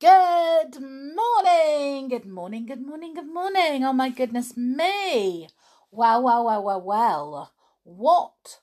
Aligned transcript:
Good 0.00 0.80
morning, 0.80 2.08
good 2.08 2.26
morning, 2.26 2.66
good 2.66 2.84
morning, 2.84 3.14
good 3.14 3.32
morning. 3.32 3.84
Oh 3.84 3.92
my 3.92 4.08
goodness 4.08 4.56
me. 4.56 5.48
Well, 5.92 6.20
well, 6.20 6.44
well, 6.44 6.64
well, 6.64 6.80
well. 6.82 7.52
What 7.84 8.58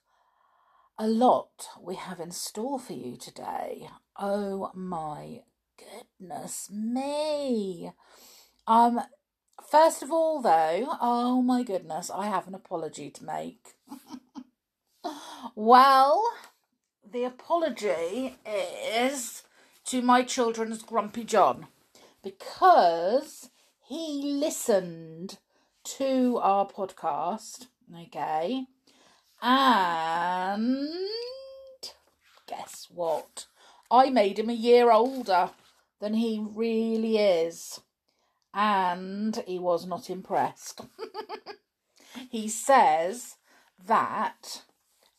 a 0.99 1.07
lot 1.07 1.70
we 1.81 1.96
have 1.96 2.20
in 2.20 2.31
store 2.31 2.79
for 2.79 2.91
you 2.91 3.15
today. 3.15 3.88
Oh 4.20 4.71
my 4.75 5.44
goodness 5.79 6.70
me. 6.70 7.93
Um, 8.68 9.00
first 9.70 10.04
of 10.04 10.11
all, 10.11 10.41
though, 10.41 10.98
oh 11.00 11.41
my 11.41 11.63
goodness, 11.63 12.11
I 12.13 12.25
have 12.27 12.50
an 12.50 12.55
apology 12.55 13.09
to 13.09 13.23
make. 13.23 13.75
well, 15.55 16.21
the 17.09 17.23
apology 17.23 18.36
is 18.45 19.43
to 19.92 20.02
my 20.02 20.23
children's 20.23 20.84
Grumpy 20.84 21.26
John 21.26 21.68
because 22.23 23.49
he 23.90 24.22
listened 24.23 25.38
to 25.84 26.40
our 26.41 26.66
podcast, 26.66 27.68
okay, 27.94 28.68
and 29.41 30.88
guess 32.48 32.88
what? 32.90 33.48
I 33.91 34.09
made 34.09 34.40
him 34.40 34.49
a 34.49 34.54
year 34.54 34.94
older 34.94 35.49
than 35.99 36.13
he 36.13 36.41
really 36.41 37.18
is, 37.18 37.82
and 38.54 39.44
he 39.46 39.60
was 39.60 39.85
not 39.85 40.10
impressed. 40.10 40.85
he 42.30 42.48
says 42.48 43.35
that 43.85 44.62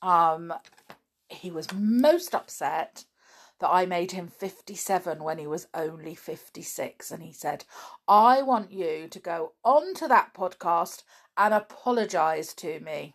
um, 0.01 0.51
he 1.29 1.51
was 1.51 1.71
most 1.75 2.35
upset 2.35 3.05
that 3.62 3.71
I 3.71 3.87
made 3.87 4.11
him 4.11 4.27
57 4.27 5.23
when 5.23 5.39
he 5.39 5.47
was 5.47 5.69
only 5.73 6.16
56. 6.16 7.12
And 7.12 7.23
he 7.23 7.33
said, 7.33 7.65
I 8.09 8.43
want 8.43 8.73
you 8.73 9.07
to 9.09 9.19
go 9.21 9.52
onto 9.65 10.09
that 10.09 10.35
podcast 10.35 11.05
and 11.37 11.55
apologise 11.55 12.55
to 12.55 12.80
me. 12.80 13.15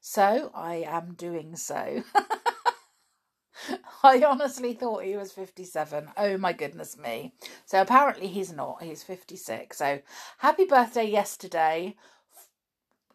So 0.00 0.50
I 0.52 0.84
am 0.86 1.14
doing 1.14 1.54
so. 1.54 2.02
I 4.02 4.22
honestly 4.24 4.72
thought 4.72 5.04
he 5.04 5.16
was 5.16 5.30
57. 5.30 6.10
Oh 6.16 6.36
my 6.36 6.52
goodness 6.52 6.98
me. 6.98 7.32
So 7.64 7.80
apparently 7.80 8.26
he's 8.26 8.52
not. 8.52 8.82
He's 8.82 9.04
56. 9.04 9.78
So 9.78 10.00
happy 10.38 10.64
birthday 10.64 11.08
yesterday, 11.08 11.94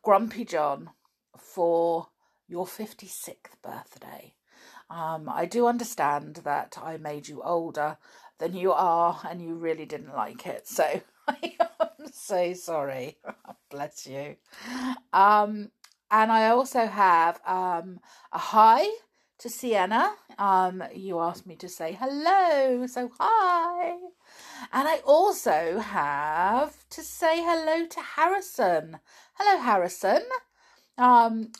Grumpy 0.03 0.45
John, 0.45 0.91
for 1.37 2.07
your 2.47 2.65
56th 2.65 3.61
birthday. 3.61 4.35
Um, 4.91 5.29
I 5.29 5.45
do 5.45 5.67
understand 5.67 6.41
that 6.43 6.77
I 6.81 6.97
made 6.97 7.29
you 7.29 7.41
older 7.43 7.97
than 8.39 8.53
you 8.53 8.73
are 8.73 9.21
and 9.27 9.41
you 9.41 9.55
really 9.55 9.85
didn't 9.85 10.13
like 10.13 10.45
it. 10.45 10.67
So 10.67 11.01
I 11.27 11.55
am 11.59 12.07
so 12.11 12.53
sorry. 12.53 13.17
Bless 13.71 14.05
you. 14.05 14.35
Um, 15.13 15.71
and 16.09 16.29
I 16.29 16.49
also 16.49 16.87
have 16.87 17.39
um, 17.47 18.01
a 18.33 18.37
hi 18.37 18.85
to 19.39 19.49
Sienna. 19.49 20.11
Um, 20.37 20.83
you 20.93 21.19
asked 21.19 21.47
me 21.47 21.55
to 21.55 21.69
say 21.69 21.97
hello, 21.97 22.85
so 22.87 23.09
hi. 23.17 23.91
And 24.73 24.87
I 24.89 24.97
also 25.05 25.79
have 25.79 26.75
to 26.89 27.01
say 27.01 27.41
hello 27.41 27.87
to 27.87 28.01
Harrison. 28.01 28.99
Hello, 29.35 29.61
Harrison. 29.61 30.23
Um, 30.97 31.51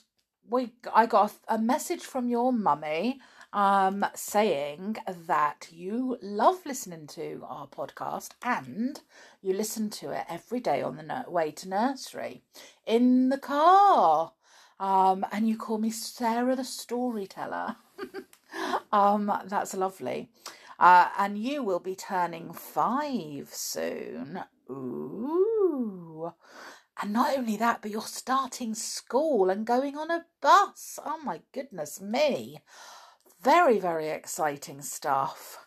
we 0.49 0.73
I 0.93 1.05
got 1.05 1.33
a 1.47 1.57
message 1.57 2.01
from 2.01 2.27
your 2.29 2.51
mummy 2.53 3.19
um 3.53 4.05
saying 4.15 4.97
that 5.27 5.67
you 5.71 6.17
love 6.21 6.65
listening 6.65 7.07
to 7.07 7.43
our 7.47 7.67
podcast 7.67 8.31
and 8.43 9.01
you 9.41 9.53
listen 9.53 9.89
to 9.89 10.11
it 10.11 10.25
every 10.29 10.59
day 10.59 10.81
on 10.81 10.95
the 10.97 11.25
way 11.29 11.51
to 11.51 11.67
nursery 11.69 12.43
in 12.85 13.29
the 13.29 13.37
car. 13.37 14.33
Um 14.79 15.25
and 15.31 15.47
you 15.47 15.57
call 15.57 15.77
me 15.77 15.89
Sarah 15.89 16.55
the 16.55 16.63
storyteller. 16.65 17.75
Um 18.91 19.31
that's 19.45 19.73
lovely. 19.73 20.29
Uh 20.77 21.07
and 21.17 21.37
you 21.37 21.63
will 21.63 21.79
be 21.79 21.95
turning 21.95 22.51
5 22.51 23.49
soon. 23.53 24.43
Ooh 24.69 26.33
and 27.01 27.13
not 27.13 27.37
only 27.37 27.57
that, 27.57 27.81
but 27.81 27.91
you're 27.91 28.01
starting 28.01 28.75
school 28.75 29.49
and 29.49 29.65
going 29.65 29.97
on 29.97 30.11
a 30.11 30.25
bus. 30.41 30.99
Oh 31.03 31.19
my 31.23 31.41
goodness 31.51 31.99
me. 31.99 32.61
Very, 33.41 33.79
very 33.79 34.09
exciting 34.09 34.81
stuff. 34.81 35.65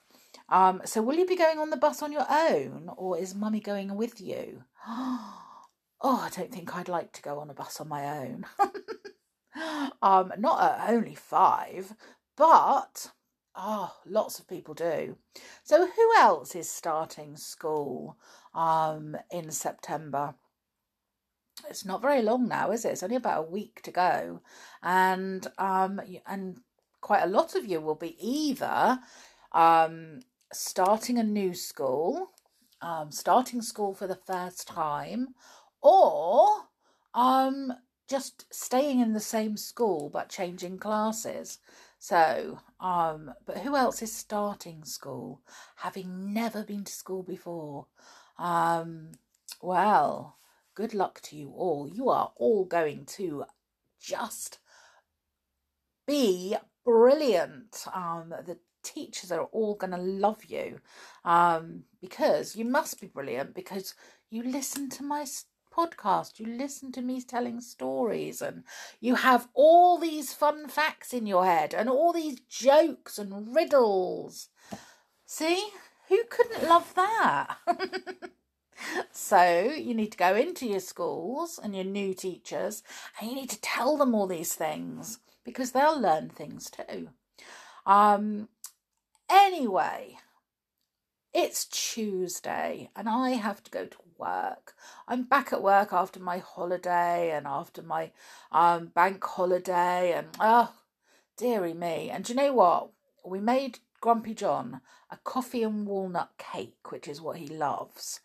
Um, 0.48 0.82
so 0.84 1.02
will 1.02 1.16
you 1.16 1.26
be 1.26 1.36
going 1.36 1.58
on 1.58 1.70
the 1.70 1.76
bus 1.76 2.02
on 2.02 2.12
your 2.12 2.26
own 2.30 2.88
or 2.96 3.18
is 3.18 3.34
mummy 3.34 3.60
going 3.60 3.96
with 3.96 4.20
you? 4.20 4.64
Oh, 6.06 6.20
I 6.22 6.28
don't 6.28 6.52
think 6.52 6.76
I'd 6.76 6.88
like 6.88 7.12
to 7.14 7.22
go 7.22 7.38
on 7.38 7.48
a 7.48 7.54
bus 7.54 7.80
on 7.80 7.88
my 7.88 8.06
own. 8.18 8.44
um, 10.02 10.34
not 10.36 10.62
at 10.62 10.90
only 10.90 11.14
five, 11.14 11.94
but 12.36 13.10
oh, 13.56 13.90
lots 14.04 14.38
of 14.38 14.46
people 14.46 14.74
do. 14.74 15.16
So 15.62 15.86
who 15.86 16.14
else 16.18 16.54
is 16.54 16.68
starting 16.68 17.38
school 17.38 18.18
um, 18.54 19.16
in 19.30 19.50
September? 19.50 20.34
It's 21.68 21.84
not 21.84 22.02
very 22.02 22.22
long 22.22 22.48
now, 22.48 22.70
is 22.70 22.84
it? 22.84 22.92
It's 22.92 23.02
only 23.02 23.16
about 23.16 23.44
a 23.44 23.50
week 23.50 23.82
to 23.82 23.90
go, 23.90 24.40
and 24.82 25.46
um, 25.58 26.00
and 26.26 26.60
quite 27.00 27.22
a 27.22 27.28
lot 27.28 27.54
of 27.54 27.66
you 27.66 27.80
will 27.80 27.94
be 27.94 28.16
either 28.18 28.98
um, 29.52 30.20
starting 30.52 31.18
a 31.18 31.22
new 31.22 31.54
school, 31.54 32.30
um, 32.80 33.10
starting 33.10 33.62
school 33.62 33.94
for 33.94 34.06
the 34.06 34.14
first 34.26 34.66
time, 34.66 35.34
or 35.80 36.48
um, 37.14 37.72
just 38.08 38.52
staying 38.52 39.00
in 39.00 39.12
the 39.12 39.20
same 39.20 39.56
school 39.56 40.10
but 40.12 40.28
changing 40.28 40.78
classes. 40.78 41.58
So, 41.98 42.58
um, 42.80 43.32
but 43.46 43.58
who 43.58 43.76
else 43.76 44.02
is 44.02 44.12
starting 44.12 44.84
school, 44.84 45.40
having 45.76 46.34
never 46.34 46.62
been 46.62 46.84
to 46.84 46.92
school 46.92 47.22
before? 47.22 47.86
Um, 48.38 49.12
well, 49.62 50.36
good 50.74 50.94
luck 50.94 51.20
to 51.22 51.36
you 51.36 51.52
all. 51.56 51.88
You 51.88 52.08
are 52.08 52.32
all 52.36 52.64
going 52.64 53.06
to 53.16 53.44
just 54.00 54.58
be 56.06 56.56
brilliant. 56.84 57.84
Um, 57.92 58.34
the 58.44 58.58
teachers 58.82 59.32
are 59.32 59.44
all 59.44 59.74
going 59.74 59.92
to 59.92 59.96
love 59.96 60.44
you 60.44 60.80
um, 61.24 61.84
because 62.00 62.54
you 62.54 62.64
must 62.64 63.00
be 63.00 63.06
brilliant 63.06 63.54
because 63.54 63.94
you 64.30 64.42
listen 64.42 64.90
to 64.90 65.02
my 65.02 65.24
podcast, 65.74 66.38
you 66.38 66.46
listen 66.46 66.92
to 66.92 67.02
me 67.02 67.20
telling 67.20 67.60
stories, 67.60 68.40
and 68.40 68.64
you 69.00 69.16
have 69.16 69.48
all 69.54 69.98
these 69.98 70.32
fun 70.32 70.68
facts 70.68 71.12
in 71.12 71.26
your 71.26 71.44
head 71.44 71.74
and 71.74 71.88
all 71.88 72.12
these 72.12 72.40
jokes 72.40 73.18
and 73.18 73.54
riddles. 73.54 74.48
See, 75.26 75.68
who 76.08 76.22
couldn't 76.30 76.68
love 76.68 76.94
that? 76.94 77.56
So 79.12 79.72
you 79.76 79.94
need 79.94 80.12
to 80.12 80.18
go 80.18 80.34
into 80.34 80.66
your 80.66 80.80
schools 80.80 81.58
and 81.62 81.74
your 81.74 81.84
new 81.84 82.14
teachers 82.14 82.82
and 83.18 83.30
you 83.30 83.36
need 83.36 83.50
to 83.50 83.60
tell 83.60 83.96
them 83.96 84.14
all 84.14 84.26
these 84.26 84.54
things 84.54 85.18
because 85.44 85.72
they'll 85.72 86.00
learn 86.00 86.28
things 86.28 86.70
too. 86.70 87.10
Um, 87.86 88.48
anyway, 89.30 90.18
it's 91.32 91.64
Tuesday 91.66 92.90
and 92.94 93.08
I 93.08 93.30
have 93.30 93.62
to 93.64 93.70
go 93.70 93.86
to 93.86 93.96
work. 94.18 94.74
I'm 95.08 95.24
back 95.24 95.52
at 95.52 95.62
work 95.62 95.92
after 95.92 96.20
my 96.20 96.38
holiday 96.38 97.30
and 97.30 97.46
after 97.46 97.82
my 97.82 98.12
um, 98.52 98.86
bank 98.88 99.24
holiday 99.24 100.12
and 100.12 100.28
oh, 100.40 100.72
dearie 101.36 101.74
me. 101.74 102.10
And 102.10 102.28
you 102.28 102.34
know 102.34 102.52
what? 102.52 102.90
We 103.24 103.40
made 103.40 103.78
Grumpy 104.00 104.34
John 104.34 104.80
a 105.10 105.16
coffee 105.18 105.62
and 105.62 105.86
walnut 105.86 106.32
cake, 106.38 106.90
which 106.90 107.08
is 107.08 107.20
what 107.20 107.36
he 107.36 107.46
loves. 107.46 108.20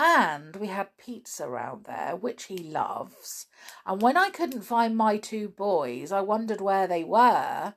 And 0.00 0.54
we 0.54 0.68
had 0.68 0.96
pizza 0.96 1.44
around 1.44 1.84
there, 1.84 2.14
which 2.14 2.44
he 2.44 2.56
loves. 2.58 3.46
And 3.84 4.00
when 4.00 4.16
I 4.16 4.30
couldn't 4.30 4.62
find 4.62 4.96
my 4.96 5.16
two 5.16 5.48
boys, 5.48 6.12
I 6.12 6.20
wondered 6.20 6.60
where 6.60 6.86
they 6.86 7.02
were. 7.02 7.74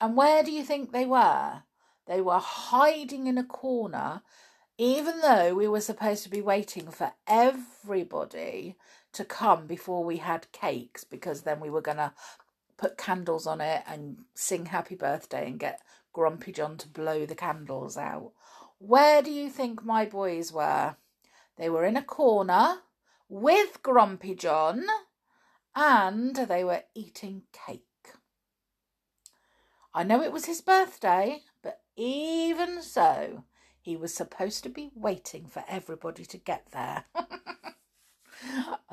And 0.00 0.16
where 0.16 0.42
do 0.42 0.50
you 0.50 0.64
think 0.64 0.90
they 0.90 1.06
were? 1.06 1.62
They 2.06 2.20
were 2.20 2.40
hiding 2.40 3.28
in 3.28 3.38
a 3.38 3.44
corner, 3.44 4.22
even 4.76 5.20
though 5.20 5.54
we 5.54 5.68
were 5.68 5.80
supposed 5.80 6.24
to 6.24 6.28
be 6.28 6.40
waiting 6.42 6.90
for 6.90 7.12
everybody 7.28 8.74
to 9.12 9.24
come 9.24 9.68
before 9.68 10.02
we 10.02 10.16
had 10.16 10.50
cakes, 10.50 11.04
because 11.04 11.42
then 11.42 11.60
we 11.60 11.70
were 11.70 11.80
going 11.80 11.96
to 11.98 12.12
put 12.76 12.98
candles 12.98 13.46
on 13.46 13.60
it 13.60 13.84
and 13.86 14.24
sing 14.34 14.66
happy 14.66 14.96
birthday 14.96 15.46
and 15.46 15.60
get 15.60 15.80
Grumpy 16.12 16.50
John 16.50 16.76
to 16.78 16.88
blow 16.88 17.24
the 17.24 17.36
candles 17.36 17.96
out. 17.96 18.32
Where 18.78 19.22
do 19.22 19.30
you 19.30 19.48
think 19.48 19.84
my 19.84 20.04
boys 20.04 20.52
were? 20.52 20.96
They 21.56 21.68
were 21.68 21.84
in 21.84 21.96
a 21.96 22.02
corner 22.02 22.82
with 23.28 23.82
Grumpy 23.82 24.34
John 24.34 24.84
and 25.74 26.36
they 26.36 26.64
were 26.64 26.84
eating 26.94 27.42
cake. 27.52 27.82
I 29.94 30.02
know 30.02 30.22
it 30.22 30.32
was 30.32 30.44
his 30.44 30.60
birthday, 30.60 31.40
but 31.62 31.80
even 31.96 32.82
so, 32.82 33.44
he 33.80 33.96
was 33.96 34.12
supposed 34.12 34.62
to 34.64 34.68
be 34.68 34.90
waiting 34.94 35.46
for 35.46 35.64
everybody 35.68 36.24
to 36.26 36.38
get 36.38 36.66
there. 36.72 37.04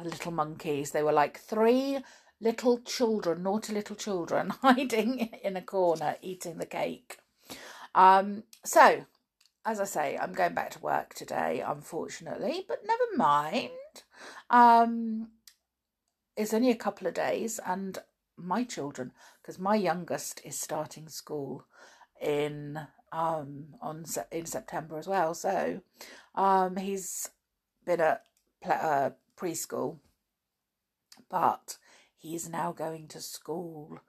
little 0.04 0.32
monkeys. 0.32 0.92
They 0.92 1.04
were 1.04 1.12
like 1.12 1.40
three 1.40 2.00
little 2.40 2.80
children, 2.80 3.44
naughty 3.44 3.74
little 3.74 3.96
children, 3.96 4.50
hiding 4.62 5.32
in 5.44 5.56
a 5.58 5.62
corner 5.62 6.18
eating 6.22 6.58
the 6.58 6.66
cake. 6.66 7.18
Um, 7.96 8.44
so, 8.66 9.06
as 9.66 9.80
I 9.80 9.86
say, 9.86 10.18
I'm 10.18 10.34
going 10.34 10.54
back 10.54 10.72
to 10.72 10.80
work 10.80 11.14
today, 11.14 11.64
unfortunately, 11.66 12.66
but 12.68 12.80
never 12.86 13.04
mind. 13.16 13.70
Um, 14.50 15.30
it's 16.36 16.54
only 16.54 16.72
a 16.72 16.76
couple 16.76 17.08
of 17.08 17.14
days, 17.14 17.60
and 17.66 17.98
my 18.36 18.64
children, 18.64 19.12
because 19.42 19.60
my 19.60 19.76
youngest 19.76 20.42
is 20.44 20.60
starting 20.60 21.08
school 21.08 21.66
in 22.22 22.80
um 23.12 23.66
on 23.82 24.06
in 24.32 24.46
September 24.46 24.98
as 24.98 25.08
well. 25.08 25.34
So, 25.34 25.82
um, 26.36 26.78
he's 26.78 27.30
been 27.86 28.02
at 28.02 28.26
uh, 28.66 29.12
preschool, 29.38 30.00
but 31.30 31.78
he's 32.18 32.50
now 32.50 32.72
going 32.72 33.08
to 33.10 33.22
school. 33.22 34.00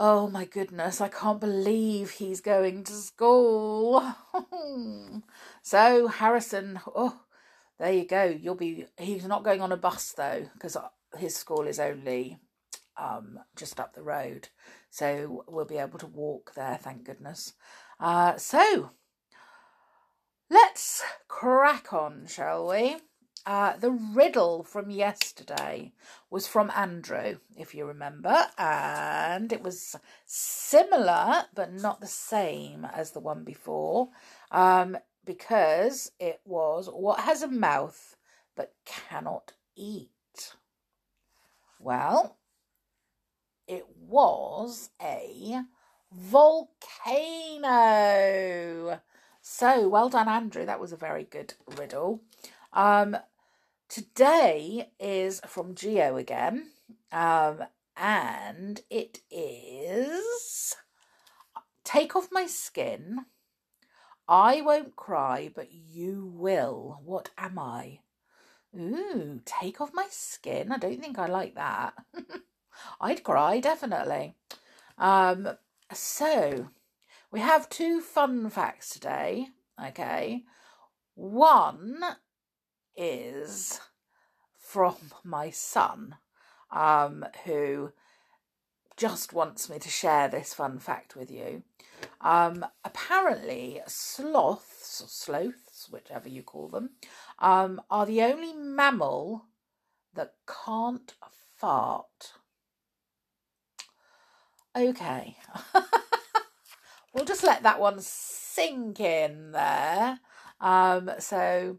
Oh 0.00 0.28
my 0.28 0.44
goodness, 0.44 1.00
I 1.00 1.08
can't 1.08 1.40
believe 1.40 2.12
he's 2.12 2.40
going 2.40 2.84
to 2.84 2.92
school. 2.92 4.14
so, 5.62 6.06
Harrison, 6.06 6.78
oh, 6.94 7.20
there 7.80 7.92
you 7.92 8.06
go. 8.06 8.22
You'll 8.24 8.54
be, 8.54 8.86
he's 8.96 9.26
not 9.26 9.42
going 9.42 9.60
on 9.60 9.72
a 9.72 9.76
bus 9.76 10.12
though, 10.12 10.46
because 10.54 10.76
his 11.16 11.34
school 11.34 11.66
is 11.66 11.80
only 11.80 12.38
um, 12.96 13.40
just 13.56 13.80
up 13.80 13.94
the 13.94 14.02
road. 14.02 14.50
So, 14.88 15.44
we'll 15.48 15.64
be 15.64 15.78
able 15.78 15.98
to 15.98 16.06
walk 16.06 16.52
there, 16.54 16.78
thank 16.80 17.02
goodness. 17.02 17.54
Uh, 17.98 18.36
so, 18.36 18.90
let's 20.48 21.02
crack 21.26 21.92
on, 21.92 22.26
shall 22.28 22.68
we? 22.68 22.98
Uh, 23.48 23.74
the 23.78 23.90
riddle 23.90 24.62
from 24.62 24.90
yesterday 24.90 25.90
was 26.28 26.46
from 26.46 26.70
Andrew, 26.76 27.38
if 27.56 27.74
you 27.74 27.86
remember, 27.86 28.48
and 28.58 29.50
it 29.54 29.62
was 29.62 29.96
similar 30.26 31.44
but 31.54 31.72
not 31.72 32.02
the 32.02 32.06
same 32.06 32.84
as 32.84 33.12
the 33.12 33.20
one 33.20 33.44
before 33.44 34.10
um, 34.50 34.98
because 35.24 36.12
it 36.20 36.42
was 36.44 36.90
what 36.92 37.20
has 37.20 37.42
a 37.42 37.48
mouth 37.48 38.16
but 38.54 38.74
cannot 38.84 39.54
eat? 39.74 40.10
Well, 41.80 42.36
it 43.66 43.86
was 43.98 44.90
a 45.00 45.62
volcano. 46.12 46.60
So 49.40 49.88
well 49.88 50.10
done, 50.10 50.28
Andrew. 50.28 50.66
That 50.66 50.80
was 50.80 50.92
a 50.92 50.98
very 50.98 51.24
good 51.24 51.54
riddle. 51.78 52.20
Um, 52.74 53.16
Today 53.88 54.90
is 55.00 55.40
from 55.46 55.74
Geo 55.74 56.18
again, 56.18 56.72
um, 57.10 57.64
and 57.96 58.82
it 58.90 59.22
is 59.30 60.76
Take 61.84 62.14
Off 62.14 62.28
My 62.30 62.44
Skin. 62.44 63.24
I 64.28 64.60
won't 64.60 64.94
cry, 64.94 65.50
but 65.54 65.72
you 65.72 66.30
will. 66.34 67.00
What 67.02 67.30
am 67.38 67.58
I? 67.58 68.00
Ooh, 68.78 69.40
take 69.46 69.80
off 69.80 69.94
my 69.94 70.06
skin. 70.10 70.70
I 70.70 70.76
don't 70.76 71.00
think 71.00 71.18
I 71.18 71.24
like 71.24 71.54
that. 71.54 71.94
I'd 73.00 73.24
cry, 73.24 73.58
definitely. 73.58 74.34
Um, 74.98 75.48
so 75.94 76.68
we 77.32 77.40
have 77.40 77.70
two 77.70 78.02
fun 78.02 78.50
facts 78.50 78.90
today. 78.90 79.48
Okay. 79.82 80.44
One 81.14 82.02
is 82.98 83.80
from 84.58 84.96
my 85.24 85.48
son, 85.48 86.16
um, 86.70 87.24
who 87.44 87.92
just 88.98 89.32
wants 89.32 89.70
me 89.70 89.78
to 89.78 89.88
share 89.88 90.28
this 90.28 90.52
fun 90.52 90.78
fact 90.78 91.14
with 91.16 91.30
you. 91.30 91.62
Um, 92.20 92.66
apparently, 92.84 93.80
sloths, 93.86 95.00
or 95.00 95.08
sloths, 95.08 95.88
whichever 95.88 96.28
you 96.28 96.42
call 96.42 96.68
them, 96.68 96.90
um, 97.38 97.80
are 97.90 98.04
the 98.04 98.22
only 98.22 98.52
mammal 98.52 99.46
that 100.14 100.34
can't 100.66 101.14
fart. 101.56 102.32
Okay. 104.76 105.36
we'll 107.14 107.24
just 107.24 107.44
let 107.44 107.62
that 107.62 107.80
one 107.80 108.00
sink 108.00 109.00
in 109.00 109.52
there. 109.52 110.18
Um, 110.60 111.10
so 111.20 111.78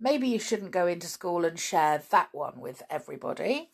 maybe 0.00 0.28
you 0.28 0.38
shouldn't 0.38 0.70
go 0.70 0.86
into 0.86 1.06
school 1.06 1.44
and 1.44 1.58
share 1.58 2.02
that 2.10 2.28
one 2.32 2.60
with 2.60 2.82
everybody. 2.90 3.70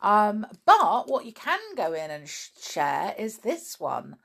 Um, 0.00 0.46
but 0.64 1.08
what 1.08 1.24
you 1.24 1.32
can 1.32 1.58
go 1.76 1.92
in 1.92 2.10
and 2.10 2.28
sh- 2.28 2.50
share 2.60 3.14
is 3.18 3.38
this 3.38 3.80
one. 3.80 4.16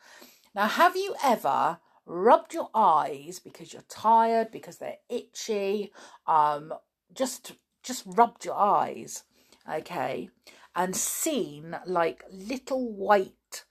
Now, 0.54 0.68
have 0.68 0.96
you 0.96 1.16
ever 1.24 1.80
rubbed 2.06 2.54
your 2.54 2.70
eyes 2.76 3.40
because 3.40 3.72
you're 3.72 3.84
tired, 3.88 4.52
because 4.52 4.78
they're 4.78 4.98
itchy, 5.10 5.92
um, 6.28 6.74
just 7.14 7.54
just 7.84 8.04
rubbed 8.06 8.46
your 8.46 8.56
eyes, 8.56 9.24
okay, 9.70 10.30
and 10.76 10.96
seen 10.96 11.76
like 11.86 12.24
little 12.32 12.92
white 12.92 13.66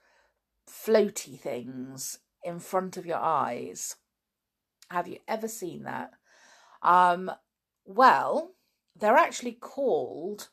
floaty 0.69 1.38
things 1.38 2.19
in 2.43 2.59
front 2.59 2.97
of 2.97 3.06
your 3.06 3.19
eyes? 3.19 3.97
Have 4.91 5.06
you 5.06 5.19
ever 5.29 5.49
seen 5.49 5.85
that? 5.85 6.11
Um, 6.83 7.31
well, 7.85 8.53
they're 8.97 9.17
actually 9.17 9.53
called 9.53 10.49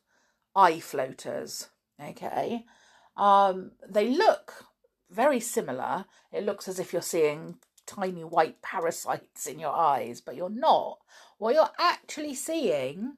eye 0.55 0.79
floaters. 0.79 1.69
Okay. 2.01 2.65
Um, 3.15 3.71
they 3.87 4.09
look 4.09 4.65
very 5.09 5.39
similar. 5.39 6.05
It 6.31 6.45
looks 6.45 6.67
as 6.67 6.79
if 6.79 6.93
you're 6.93 7.01
seeing 7.01 7.55
tiny 7.85 8.23
white 8.23 8.61
parasites 8.61 9.47
in 9.47 9.59
your 9.59 9.73
eyes, 9.73 10.21
but 10.21 10.35
you're 10.35 10.49
not. 10.49 10.99
What 11.37 11.55
you're 11.55 11.69
actually 11.79 12.35
seeing 12.35 13.13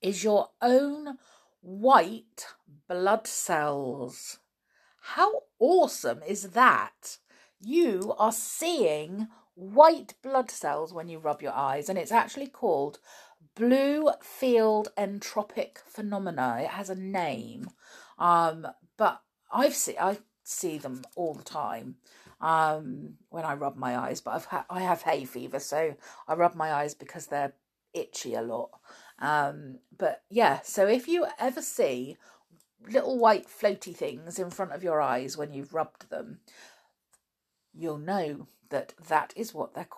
is 0.00 0.24
your 0.24 0.50
own 0.62 1.18
white 1.60 2.46
blood 2.88 3.26
cells. 3.26 4.38
How 5.00 5.42
awesome 5.58 6.22
is 6.26 6.50
that? 6.50 7.18
You 7.60 8.14
are 8.18 8.32
seeing 8.32 9.28
white 9.58 10.14
blood 10.22 10.50
cells 10.50 10.92
when 10.92 11.08
you 11.08 11.18
rub 11.18 11.42
your 11.42 11.52
eyes, 11.52 11.88
and 11.88 11.98
it's 11.98 12.12
actually 12.12 12.46
called 12.46 12.98
blue 13.56 14.10
field 14.22 14.88
entoptic 14.96 15.78
phenomena. 15.84 16.60
It 16.62 16.68
has 16.68 16.88
a 16.88 16.94
name, 16.94 17.70
um, 18.18 18.66
but 18.96 19.20
I've 19.52 19.74
see 19.74 19.98
I 19.98 20.18
see 20.44 20.78
them 20.78 21.02
all 21.16 21.34
the 21.34 21.42
time 21.42 21.96
um, 22.40 23.14
when 23.30 23.44
I 23.44 23.54
rub 23.54 23.76
my 23.76 23.96
eyes. 23.98 24.20
But 24.20 24.34
I've 24.34 24.44
ha- 24.46 24.66
I 24.70 24.80
have 24.80 25.02
hay 25.02 25.24
fever, 25.24 25.58
so 25.58 25.96
I 26.28 26.34
rub 26.34 26.54
my 26.54 26.72
eyes 26.72 26.94
because 26.94 27.26
they're 27.26 27.54
itchy 27.92 28.34
a 28.34 28.42
lot. 28.42 28.70
Um, 29.18 29.80
but 29.96 30.22
yeah, 30.30 30.60
so 30.62 30.86
if 30.86 31.08
you 31.08 31.26
ever 31.40 31.60
see 31.62 32.16
little 32.88 33.18
white 33.18 33.48
floaty 33.48 33.94
things 33.94 34.38
in 34.38 34.50
front 34.50 34.72
of 34.72 34.84
your 34.84 35.00
eyes 35.00 35.36
when 35.36 35.52
you've 35.52 35.74
rubbed 35.74 36.10
them, 36.10 36.38
you'll 37.78 37.98
know 37.98 38.48
that 38.70 38.92
that 39.08 39.32
is 39.36 39.54
what 39.54 39.74
they're 39.74 39.88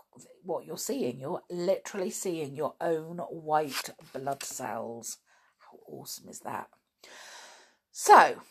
what 0.44 0.64
you're 0.64 0.78
seeing. 0.78 1.18
You're 1.18 1.42
literally 1.50 2.10
seeing 2.10 2.54
your 2.54 2.74
own 2.80 3.18
white 3.18 3.90
blood 4.12 4.42
cells. 4.42 5.18
How 5.58 5.78
awesome 5.88 6.28
is 6.28 6.40
that? 6.40 6.68
So, 7.90 8.42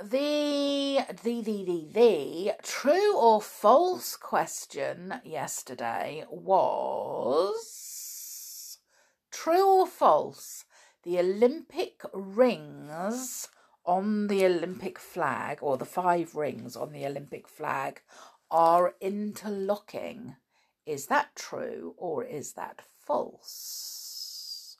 the 0.00 1.04
the 1.22 1.40
the 1.42 1.64
the 1.64 1.88
the 1.92 2.54
true 2.62 3.16
or 3.16 3.40
false 3.42 4.16
question 4.16 5.20
yesterday 5.24 6.24
was 6.30 7.58
true 9.30 9.80
or 9.80 9.86
false. 9.86 10.64
The 11.04 11.18
Olympic 11.18 12.02
rings 12.12 13.48
on 13.84 14.26
the 14.26 14.44
Olympic 14.44 14.98
flag, 14.98 15.58
or 15.62 15.78
the 15.78 15.86
five 15.86 16.34
rings 16.34 16.76
on 16.76 16.92
the 16.92 17.06
Olympic 17.06 17.48
flag, 17.48 18.02
are 18.50 18.94
interlocking. 19.00 20.36
Is 20.86 21.06
that 21.06 21.36
true 21.36 21.94
or 21.96 22.24
is 22.24 22.52
that 22.54 22.82
false? 22.96 24.76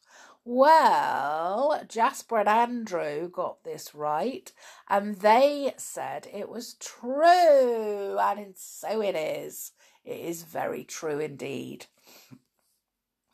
Well, 0.51 1.83
Jasper 1.87 2.39
and 2.39 2.49
Andrew 2.49 3.29
got 3.29 3.65
this 3.65 3.95
right, 3.95 4.51
and 4.89 5.17
they 5.17 5.75
said 5.77 6.27
it 6.33 6.49
was 6.49 6.73
true, 6.81 8.19
and 8.19 8.55
so 8.57 9.03
it 9.03 9.15
is. 9.15 9.73
It 10.07 10.21
is 10.21 10.45
very 10.45 10.85
true 10.85 11.19
indeed. 11.19 11.85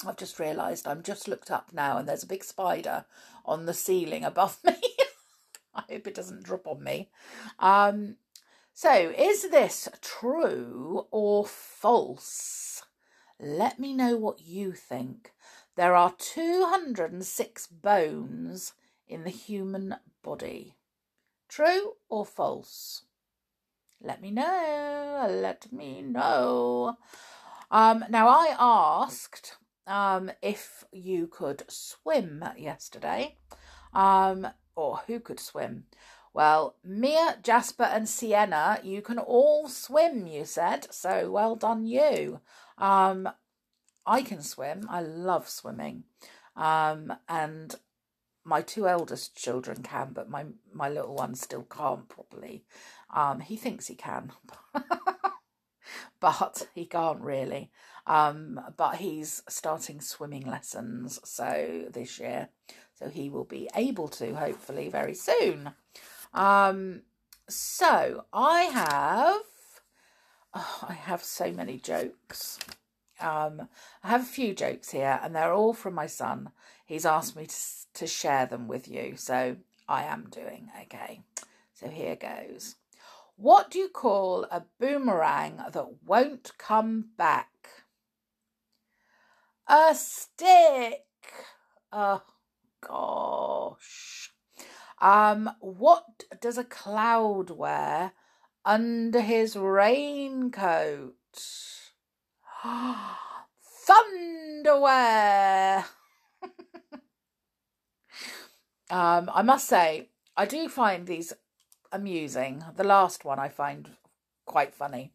I've 0.04 0.16
just 0.16 0.40
realised 0.40 0.88
I'm 0.88 1.04
just 1.04 1.28
looked 1.28 1.52
up 1.52 1.72
now, 1.72 1.98
and 1.98 2.08
there's 2.08 2.24
a 2.24 2.26
big 2.28 2.42
spider 2.42 3.04
on 3.44 3.66
the 3.66 3.74
ceiling 3.74 4.24
above 4.24 4.58
me. 4.64 4.74
I 5.72 5.84
hope 5.88 6.08
it 6.08 6.14
doesn't 6.14 6.42
drop 6.42 6.66
on 6.66 6.82
me. 6.82 7.10
Um, 7.60 8.16
so, 8.76 9.14
is 9.16 9.50
this 9.50 9.88
true 10.00 11.06
or 11.12 11.46
false? 11.46 12.82
Let 13.38 13.78
me 13.78 13.94
know 13.94 14.16
what 14.16 14.40
you 14.40 14.72
think. 14.72 15.32
There 15.76 15.94
are 15.94 16.12
206 16.18 17.66
bones 17.68 18.72
in 19.06 19.22
the 19.22 19.30
human 19.30 19.94
body. 20.24 20.74
True 21.48 21.92
or 22.08 22.26
false? 22.26 23.02
Let 24.00 24.20
me 24.20 24.32
know. 24.32 25.26
Let 25.30 25.72
me 25.72 26.02
know. 26.02 26.96
Um, 27.70 28.04
now, 28.10 28.26
I 28.28 28.56
asked 28.58 29.56
um, 29.86 30.32
if 30.42 30.82
you 30.92 31.28
could 31.28 31.62
swim 31.68 32.44
yesterday, 32.58 33.36
um, 33.92 34.48
or 34.74 35.00
who 35.06 35.20
could 35.20 35.38
swim. 35.38 35.84
Well, 36.34 36.74
Mia, 36.82 37.38
Jasper, 37.44 37.84
and 37.84 38.08
Sienna, 38.08 38.80
you 38.82 39.02
can 39.02 39.20
all 39.20 39.68
swim, 39.68 40.26
you 40.26 40.44
said. 40.44 40.92
So 40.92 41.30
well 41.30 41.54
done, 41.54 41.86
you. 41.86 42.40
Um, 42.76 43.28
I 44.04 44.22
can 44.22 44.42
swim. 44.42 44.86
I 44.90 45.00
love 45.00 45.48
swimming. 45.48 46.02
Um, 46.56 47.12
and 47.28 47.76
my 48.44 48.62
two 48.62 48.88
eldest 48.88 49.36
children 49.36 49.84
can, 49.84 50.10
but 50.12 50.28
my, 50.28 50.46
my 50.72 50.88
little 50.88 51.14
one 51.14 51.36
still 51.36 51.62
can't 51.62 52.08
properly. 52.08 52.64
Um, 53.14 53.38
he 53.38 53.56
thinks 53.56 53.86
he 53.86 53.94
can, 53.94 54.32
but 56.20 56.66
he 56.74 56.84
can't 56.84 57.20
really. 57.20 57.70
Um, 58.08 58.60
but 58.76 58.96
he's 58.96 59.44
starting 59.48 60.00
swimming 60.00 60.46
lessons 60.46 61.20
so 61.22 61.84
this 61.92 62.18
year, 62.18 62.48
so 62.92 63.08
he 63.08 63.30
will 63.30 63.44
be 63.44 63.70
able 63.76 64.08
to 64.08 64.34
hopefully 64.34 64.88
very 64.88 65.14
soon. 65.14 65.70
Um, 66.34 67.02
so 67.48 68.24
I 68.32 68.62
have, 68.64 69.42
oh, 70.52 70.86
I 70.88 70.92
have 70.92 71.24
so 71.24 71.50
many 71.52 71.78
jokes. 71.78 72.58
Um, 73.20 73.68
I 74.02 74.08
have 74.08 74.22
a 74.22 74.24
few 74.24 74.54
jokes 74.54 74.90
here, 74.90 75.20
and 75.22 75.34
they're 75.34 75.54
all 75.54 75.72
from 75.72 75.94
my 75.94 76.06
son. 76.06 76.50
He's 76.84 77.06
asked 77.06 77.36
me 77.36 77.46
to 77.46 77.56
to 77.94 78.06
share 78.06 78.46
them 78.46 78.68
with 78.68 78.88
you, 78.88 79.16
so 79.16 79.56
I 79.88 80.02
am 80.04 80.28
doing 80.30 80.70
okay. 80.82 81.22
So 81.72 81.88
here 81.88 82.16
goes. 82.16 82.76
What 83.36 83.70
do 83.70 83.78
you 83.78 83.88
call 83.88 84.44
a 84.50 84.64
boomerang 84.78 85.56
that 85.72 85.86
won't 86.04 86.52
come 86.58 87.06
back? 87.16 87.48
A 89.66 89.94
stick. 89.94 91.06
Oh 91.92 92.22
gosh. 92.80 94.33
Um, 95.00 95.50
what 95.60 96.04
does 96.40 96.58
a 96.58 96.64
cloud 96.64 97.50
wear 97.50 98.12
under 98.64 99.20
his 99.20 99.56
raincoat? 99.56 101.14
Thunderwear. 103.86 105.84
um, 108.90 109.30
I 109.32 109.42
must 109.42 109.68
say, 109.68 110.10
I 110.36 110.46
do 110.46 110.68
find 110.68 111.06
these 111.06 111.32
amusing. 111.92 112.64
The 112.76 112.84
last 112.84 113.24
one 113.24 113.38
I 113.38 113.48
find 113.48 113.90
quite 114.46 114.74
funny. 114.74 115.12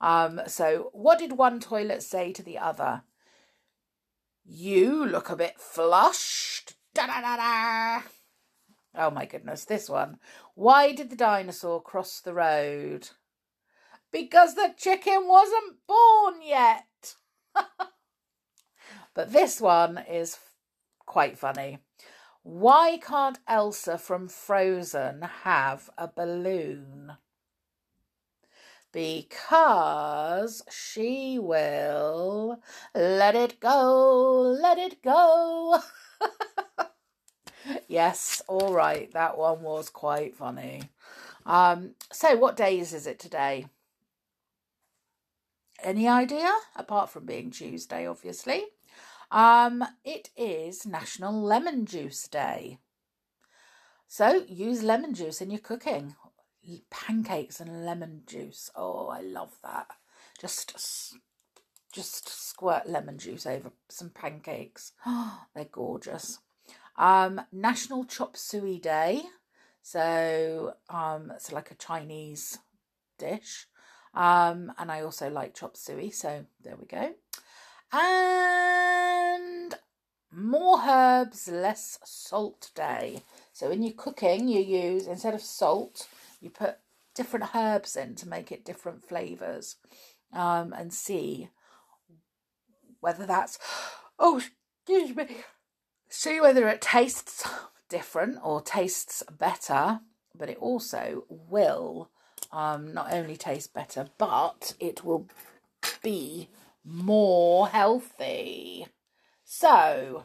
Um, 0.00 0.40
so, 0.46 0.90
what 0.92 1.18
did 1.18 1.32
one 1.32 1.60
toilet 1.60 2.02
say 2.02 2.32
to 2.32 2.42
the 2.42 2.58
other? 2.58 3.02
You 4.44 5.06
look 5.06 5.30
a 5.30 5.36
bit 5.36 5.60
flushed. 5.60 6.74
Da 6.94 7.06
da 7.06 7.20
da 7.20 7.36
da. 7.36 8.02
Oh 8.94 9.10
my 9.10 9.24
goodness, 9.24 9.64
this 9.64 9.88
one. 9.88 10.18
Why 10.54 10.92
did 10.92 11.10
the 11.10 11.16
dinosaur 11.16 11.82
cross 11.82 12.20
the 12.20 12.34
road? 12.34 13.08
Because 14.10 14.54
the 14.54 14.74
chicken 14.76 15.26
wasn't 15.26 15.78
born 15.86 16.42
yet. 16.42 17.14
but 19.14 19.32
this 19.32 19.60
one 19.60 19.98
is 19.98 20.38
quite 21.06 21.38
funny. 21.38 21.78
Why 22.42 22.98
can't 22.98 23.38
Elsa 23.48 23.96
from 23.96 24.28
Frozen 24.28 25.22
have 25.44 25.88
a 25.96 26.08
balloon? 26.08 27.12
because 28.92 30.62
she 30.70 31.38
will 31.38 32.60
let 32.94 33.34
it 33.34 33.58
go, 33.58 34.56
let 34.60 34.78
it 34.78 35.02
go. 35.02 35.80
yes, 37.88 38.42
all 38.48 38.72
right, 38.72 39.12
that 39.12 39.36
one 39.38 39.62
was 39.62 39.88
quite 39.88 40.34
funny. 40.34 40.82
Um, 41.46 41.94
so, 42.12 42.36
what 42.36 42.56
days 42.56 42.92
is 42.92 43.06
it 43.06 43.18
today? 43.18 43.66
Any 45.82 46.08
idea? 46.08 46.52
Apart 46.76 47.10
from 47.10 47.26
being 47.26 47.50
Tuesday, 47.50 48.06
obviously. 48.06 48.64
Um, 49.30 49.84
it 50.04 50.30
is 50.36 50.86
National 50.86 51.32
Lemon 51.32 51.86
Juice 51.86 52.28
Day. 52.28 52.78
So 54.06 54.44
use 54.46 54.82
lemon 54.82 55.14
juice 55.14 55.40
in 55.40 55.50
your 55.50 55.58
cooking 55.58 56.14
pancakes 56.90 57.60
and 57.60 57.86
lemon 57.86 58.22
juice. 58.26 58.70
Oh, 58.76 59.08
I 59.08 59.22
love 59.22 59.56
that. 59.62 59.86
Just 60.38 61.16
just 61.92 62.28
squirt 62.28 62.86
lemon 62.86 63.18
juice 63.18 63.46
over 63.46 63.72
some 63.88 64.10
pancakes. 64.10 64.92
Oh, 65.06 65.44
they're 65.54 65.64
gorgeous. 65.64 66.40
Um, 66.96 67.40
National 67.52 68.04
Chop 68.04 68.36
Suey 68.36 68.78
Day. 68.78 69.22
So 69.82 70.74
um, 70.88 71.32
it's 71.34 71.52
like 71.52 71.70
a 71.70 71.76
Chinese 71.76 72.58
dish. 73.18 73.66
Um, 74.14 74.72
and 74.78 74.92
I 74.92 75.00
also 75.00 75.30
like 75.30 75.54
chop 75.54 75.76
suey, 75.76 76.10
so 76.10 76.44
there 76.62 76.76
we 76.76 76.86
go. 76.86 77.14
And 77.92 79.74
more 80.30 80.80
herbs, 80.86 81.48
less 81.48 81.98
salt 82.04 82.70
day. 82.74 83.22
So 83.52 83.70
in 83.70 83.82
your 83.82 83.94
cooking, 83.94 84.48
you 84.48 84.60
use 84.60 85.06
instead 85.06 85.34
of 85.34 85.42
salt, 85.42 86.08
you 86.40 86.50
put 86.50 86.78
different 87.14 87.54
herbs 87.54 87.96
in 87.96 88.14
to 88.16 88.28
make 88.28 88.50
it 88.52 88.64
different 88.64 89.04
flavors 89.04 89.76
um, 90.32 90.72
and 90.72 90.92
see 90.92 91.48
whether 93.00 93.26
that's 93.26 93.58
oh 94.18 94.40
excuse 94.86 95.14
me 95.14 95.26
see 96.12 96.40
whether 96.40 96.68
it 96.68 96.80
tastes 96.80 97.44
different 97.88 98.38
or 98.42 98.60
tastes 98.60 99.22
better 99.38 100.00
but 100.36 100.48
it 100.48 100.58
also 100.58 101.24
will 101.28 102.10
um, 102.52 102.92
not 102.92 103.12
only 103.12 103.36
taste 103.36 103.74
better 103.74 104.06
but 104.18 104.74
it 104.78 105.04
will 105.04 105.26
be 106.02 106.48
more 106.84 107.68
healthy 107.68 108.86
so 109.44 110.24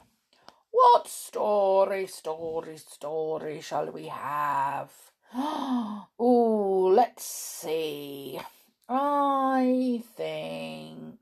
what 0.72 1.08
story 1.08 2.06
story 2.06 2.78
story 2.78 3.62
shall 3.62 3.92
we 3.92 4.08
have 4.08 4.92
oh, 5.36 6.92
let's 6.94 7.26
see. 7.26 8.40
I 8.88 10.02
think 10.16 11.20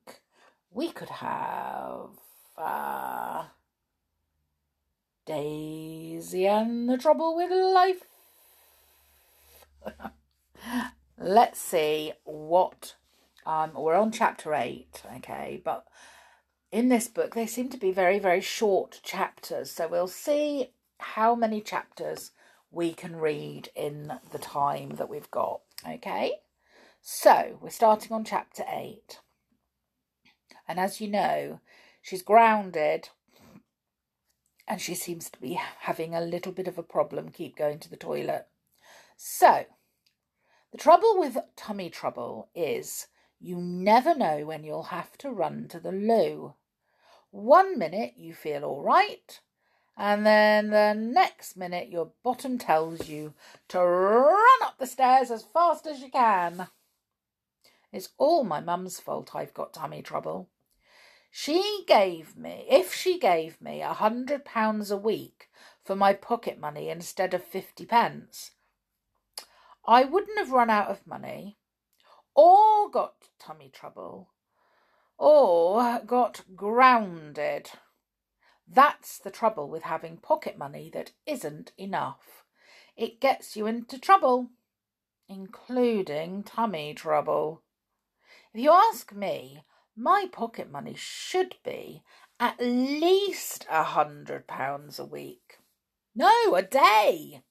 we 0.71 0.91
could 0.91 1.09
have 1.09 2.09
uh, 2.55 3.45
Daisy 5.25 6.47
and 6.47 6.89
the 6.89 6.97
Trouble 6.97 7.35
with 7.35 7.51
Life. 7.51 8.03
let's 11.17 11.59
see 11.59 12.11
what 12.23 12.95
um 13.45 13.71
we're 13.75 13.93
on 13.93 14.11
chapter 14.11 14.53
8 14.53 15.03
okay 15.17 15.61
but 15.63 15.85
in 16.71 16.89
this 16.89 17.07
book 17.07 17.35
they 17.35 17.45
seem 17.45 17.69
to 17.69 17.77
be 17.77 17.91
very 17.91 18.17
very 18.17 18.41
short 18.41 18.99
chapters 19.03 19.69
so 19.69 19.87
we'll 19.87 20.07
see 20.07 20.71
how 20.97 21.35
many 21.35 21.61
chapters 21.61 22.31
we 22.71 22.93
can 22.93 23.15
read 23.15 23.69
in 23.75 24.19
the 24.31 24.37
time 24.37 24.89
that 24.95 25.09
we've 25.09 25.31
got. 25.31 25.61
Okay, 25.87 26.33
so 27.01 27.57
we're 27.61 27.69
starting 27.69 28.11
on 28.11 28.25
chapter 28.25 28.63
8. 28.69 29.19
And 30.67 30.79
as 30.79 30.99
you 30.99 31.07
know, 31.07 31.61
she's 32.01 32.21
grounded 32.21 33.09
and 34.67 34.81
she 34.81 34.95
seems 34.95 35.29
to 35.29 35.39
be 35.39 35.59
having 35.81 36.15
a 36.15 36.21
little 36.21 36.51
bit 36.51 36.67
of 36.67 36.77
a 36.77 36.83
problem, 36.83 37.29
keep 37.29 37.55
going 37.55 37.79
to 37.79 37.89
the 37.89 37.97
toilet. 37.97 38.47
So, 39.15 39.65
the 40.71 40.77
trouble 40.77 41.17
with 41.17 41.37
tummy 41.55 41.89
trouble 41.89 42.49
is 42.55 43.07
you 43.39 43.57
never 43.57 44.15
know 44.15 44.45
when 44.45 44.63
you'll 44.63 44.83
have 44.83 45.17
to 45.19 45.29
run 45.29 45.67
to 45.69 45.79
the 45.79 45.91
loo. 45.91 46.55
One 47.31 47.77
minute 47.77 48.13
you 48.17 48.33
feel 48.33 48.63
all 48.63 48.81
right, 48.81 49.39
and 49.97 50.25
then 50.25 50.71
the 50.71 50.93
next 50.93 51.55
minute 51.55 51.89
your 51.89 52.11
bottom 52.23 52.57
tells 52.57 53.07
you 53.07 53.33
to 53.69 53.79
run 53.79 54.61
up 54.63 54.77
the 54.79 54.87
stairs 54.87 55.31
as 55.31 55.43
fast 55.43 55.85
as 55.85 56.01
you 56.01 56.09
can. 56.09 56.67
It's 57.91 58.09
all 58.17 58.43
my 58.43 58.59
mum's 58.59 58.99
fault 58.99 59.35
I've 59.35 59.53
got 59.53 59.73
tummy 59.73 60.01
trouble. 60.01 60.49
She 61.37 61.83
gave 61.85 62.37
me, 62.37 62.65
if 62.69 62.93
she 62.93 63.19
gave 63.19 63.59
me 63.59 63.81
a 63.81 63.91
hundred 63.91 64.45
pounds 64.45 64.89
a 64.89 64.95
week 64.95 65.49
for 65.83 65.93
my 65.93 66.13
pocket 66.13 66.57
money 66.57 66.87
instead 66.87 67.33
of 67.33 67.43
fifty 67.43 67.85
pence, 67.85 68.51
I 69.85 70.05
wouldn't 70.05 70.37
have 70.37 70.53
run 70.53 70.69
out 70.69 70.87
of 70.87 71.05
money 71.05 71.57
or 72.33 72.89
got 72.89 73.15
tummy 73.37 73.67
trouble. 73.67 74.29
or 75.17 75.99
got 76.05 76.43
grounded. 76.55 77.69
That's 78.65 79.17
the 79.17 79.29
trouble 79.29 79.67
with 79.67 79.83
having 79.83 80.15
pocket 80.15 80.57
money 80.57 80.89
that 80.93 81.11
isn't 81.25 81.73
enough. 81.77 82.45
It 82.95 83.19
gets 83.19 83.57
you 83.57 83.67
into 83.67 83.99
trouble, 83.99 84.51
including 85.27 86.43
tummy 86.43 86.93
trouble. 86.93 87.61
If 88.53 88.61
you 88.61 88.71
ask 88.71 89.13
me, 89.13 89.65
my 89.95 90.27
pocket 90.31 90.69
money 90.69 90.93
should 90.95 91.55
be 91.63 92.03
at 92.39 92.59
least 92.59 93.65
a 93.69 93.83
hundred 93.83 94.47
pounds 94.47 94.99
a 94.99 95.05
week. 95.05 95.59
No, 96.13 96.55
a 96.55 96.61
day. 96.61 97.43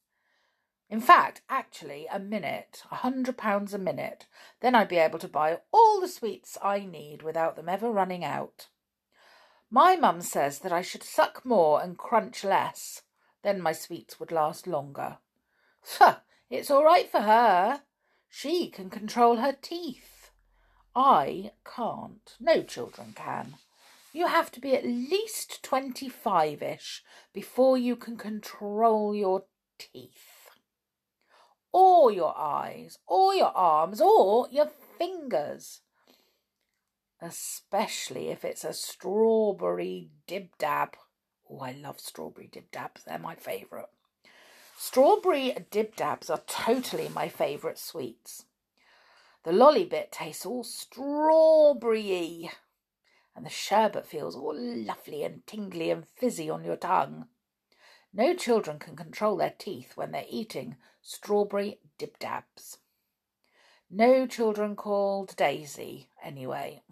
In 0.90 1.00
fact, 1.00 1.42
actually, 1.48 2.06
a 2.12 2.18
minute, 2.18 2.82
a 2.90 2.96
hundred 2.96 3.38
pounds 3.38 3.72
a 3.72 3.78
minute. 3.78 4.26
Then 4.60 4.74
I'd 4.74 4.88
be 4.88 4.98
able 4.98 5.18
to 5.20 5.28
buy 5.28 5.60
all 5.72 6.00
the 6.00 6.08
sweets 6.08 6.58
I 6.62 6.80
need 6.80 7.22
without 7.22 7.56
them 7.56 7.68
ever 7.68 7.90
running 7.90 8.24
out. 8.24 8.68
My 9.70 9.96
mum 9.96 10.20
says 10.20 10.60
that 10.60 10.72
I 10.72 10.82
should 10.82 11.02
suck 11.02 11.44
more 11.44 11.82
and 11.82 11.98
crunch 11.98 12.44
less. 12.44 13.02
Then 13.42 13.60
my 13.60 13.72
sweets 13.72 14.20
would 14.20 14.30
last 14.30 14.66
longer. 14.66 15.18
it's 16.50 16.70
all 16.70 16.84
right 16.84 17.10
for 17.10 17.22
her. 17.22 17.82
She 18.28 18.68
can 18.68 18.90
control 18.90 19.36
her 19.36 19.56
teeth. 19.60 20.13
I 20.94 21.52
can't. 21.64 22.36
No 22.40 22.62
children 22.62 23.12
can. 23.14 23.54
You 24.12 24.28
have 24.28 24.52
to 24.52 24.60
be 24.60 24.74
at 24.76 24.84
least 24.84 25.62
25 25.62 26.62
ish 26.62 27.02
before 27.32 27.76
you 27.76 27.96
can 27.96 28.16
control 28.16 29.14
your 29.14 29.44
teeth, 29.78 30.50
or 31.72 32.12
your 32.12 32.36
eyes, 32.38 32.98
or 33.08 33.34
your 33.34 33.56
arms, 33.56 34.00
or 34.00 34.48
your 34.52 34.70
fingers 34.98 35.80
especially 37.24 38.28
if 38.28 38.44
it's 38.44 38.64
a 38.64 38.72
strawberry 38.74 40.10
dib 40.26 40.48
dab. 40.58 40.96
Oh, 41.50 41.60
I 41.60 41.72
love 41.72 41.98
strawberry 41.98 42.48
dib 42.52 42.70
dabs, 42.70 43.04
they're 43.04 43.18
my 43.18 43.34
favourite. 43.34 43.88
Strawberry 44.76 45.56
dib 45.70 45.96
dabs 45.96 46.28
are 46.28 46.42
totally 46.46 47.08
my 47.08 47.28
favourite 47.28 47.78
sweets. 47.78 48.44
The 49.44 49.52
lolly 49.52 49.84
bit 49.84 50.10
tastes 50.10 50.46
all 50.46 50.64
strawberry, 50.64 52.50
and 53.36 53.44
the 53.44 53.50
sherbet 53.50 54.06
feels 54.06 54.34
all 54.34 54.56
lovely 54.56 55.22
and 55.22 55.46
tingly 55.46 55.90
and 55.90 56.06
fizzy 56.16 56.48
on 56.48 56.64
your 56.64 56.76
tongue. 56.76 57.28
No 58.10 58.34
children 58.34 58.78
can 58.78 58.96
control 58.96 59.36
their 59.36 59.54
teeth 59.58 59.98
when 59.98 60.12
they're 60.12 60.24
eating 60.30 60.76
strawberry 61.02 61.78
dib 61.98 62.18
dabs. 62.18 62.78
No 63.90 64.26
children 64.26 64.76
called 64.76 65.36
Daisy, 65.36 66.08
anyway. 66.22 66.82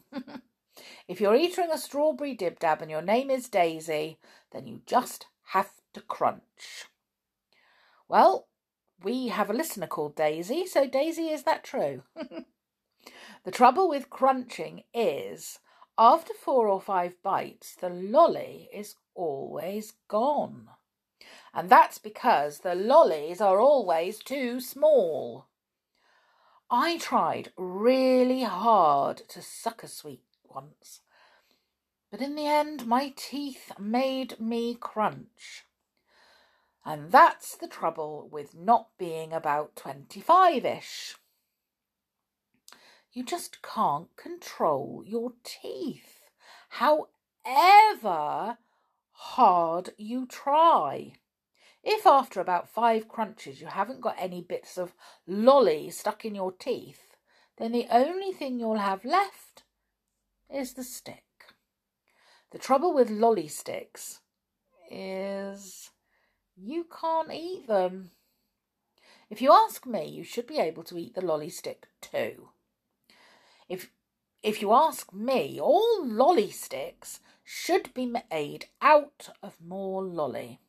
if 1.08 1.22
you're 1.22 1.34
eating 1.34 1.70
a 1.72 1.78
strawberry 1.78 2.34
dib 2.34 2.58
dab 2.58 2.82
and 2.82 2.90
your 2.90 3.00
name 3.00 3.30
is 3.30 3.48
Daisy, 3.48 4.18
then 4.50 4.66
you 4.66 4.82
just 4.84 5.26
have 5.52 5.70
to 5.94 6.02
crunch. 6.02 6.84
Well, 8.08 8.48
we 9.04 9.28
have 9.28 9.50
a 9.50 9.54
listener 9.54 9.86
called 9.86 10.16
Daisy, 10.16 10.66
so 10.66 10.86
Daisy, 10.86 11.28
is 11.28 11.42
that 11.44 11.64
true? 11.64 12.02
the 13.44 13.50
trouble 13.50 13.88
with 13.88 14.10
crunching 14.10 14.84
is 14.94 15.58
after 15.98 16.32
four 16.34 16.68
or 16.68 16.80
five 16.80 17.14
bites, 17.22 17.74
the 17.74 17.90
lolly 17.90 18.68
is 18.72 18.96
always 19.14 19.92
gone. 20.08 20.68
And 21.54 21.68
that's 21.68 21.98
because 21.98 22.60
the 22.60 22.74
lollies 22.74 23.40
are 23.40 23.60
always 23.60 24.18
too 24.18 24.60
small. 24.60 25.46
I 26.70 26.96
tried 26.96 27.52
really 27.56 28.44
hard 28.44 29.18
to 29.28 29.42
suck 29.42 29.82
a 29.82 29.88
sweet 29.88 30.24
once, 30.44 31.02
but 32.10 32.22
in 32.22 32.34
the 32.34 32.46
end 32.46 32.86
my 32.86 33.12
teeth 33.14 33.72
made 33.78 34.40
me 34.40 34.74
crunch. 34.74 35.66
And 36.84 37.12
that's 37.12 37.56
the 37.56 37.68
trouble 37.68 38.28
with 38.30 38.56
not 38.56 38.88
being 38.98 39.32
about 39.32 39.76
25 39.76 40.64
ish. 40.64 41.16
You 43.12 43.24
just 43.24 43.62
can't 43.62 44.14
control 44.16 45.04
your 45.06 45.32
teeth, 45.44 46.22
however 46.70 48.58
hard 49.12 49.90
you 49.98 50.26
try. 50.26 51.12
If 51.84 52.06
after 52.06 52.40
about 52.40 52.68
five 52.68 53.08
crunches 53.08 53.60
you 53.60 53.66
haven't 53.66 54.00
got 54.00 54.16
any 54.18 54.40
bits 54.40 54.78
of 54.78 54.94
lolly 55.26 55.90
stuck 55.90 56.24
in 56.24 56.34
your 56.34 56.52
teeth, 56.52 57.16
then 57.58 57.72
the 57.72 57.86
only 57.90 58.32
thing 58.32 58.58
you'll 58.58 58.78
have 58.78 59.04
left 59.04 59.64
is 60.48 60.72
the 60.74 60.84
stick. 60.84 61.24
The 62.50 62.58
trouble 62.58 62.94
with 62.94 63.10
lolly 63.10 63.48
sticks 63.48 64.20
is 64.90 65.90
you 66.56 66.84
can't 66.84 67.32
eat 67.32 67.66
them. 67.66 68.10
If 69.30 69.40
you 69.40 69.52
ask 69.52 69.86
me, 69.86 70.06
you 70.06 70.24
should 70.24 70.46
be 70.46 70.58
able 70.58 70.84
to 70.84 70.98
eat 70.98 71.14
the 71.14 71.24
lolly 71.24 71.48
stick 71.48 71.88
too. 72.00 72.50
If 73.68 73.90
if 74.42 74.60
you 74.60 74.72
ask 74.72 75.12
me, 75.12 75.60
all 75.60 76.04
lolly 76.04 76.50
sticks 76.50 77.20
should 77.44 77.94
be 77.94 78.06
made 78.30 78.66
out 78.80 79.30
of 79.42 79.60
more 79.60 80.02
lolly 80.02 80.60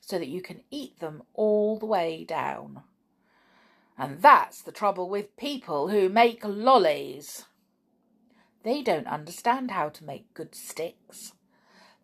so 0.00 0.18
that 0.18 0.28
you 0.28 0.42
can 0.42 0.62
eat 0.70 0.98
them 0.98 1.22
all 1.32 1.78
the 1.78 1.86
way 1.86 2.24
down. 2.24 2.82
And 3.96 4.20
that's 4.20 4.60
the 4.62 4.72
trouble 4.72 5.08
with 5.08 5.36
people 5.36 5.88
who 5.88 6.08
make 6.08 6.44
lollies. 6.44 7.44
They 8.64 8.82
don't 8.82 9.06
understand 9.06 9.70
how 9.70 9.88
to 9.90 10.04
make 10.04 10.34
good 10.34 10.54
sticks. 10.54 11.32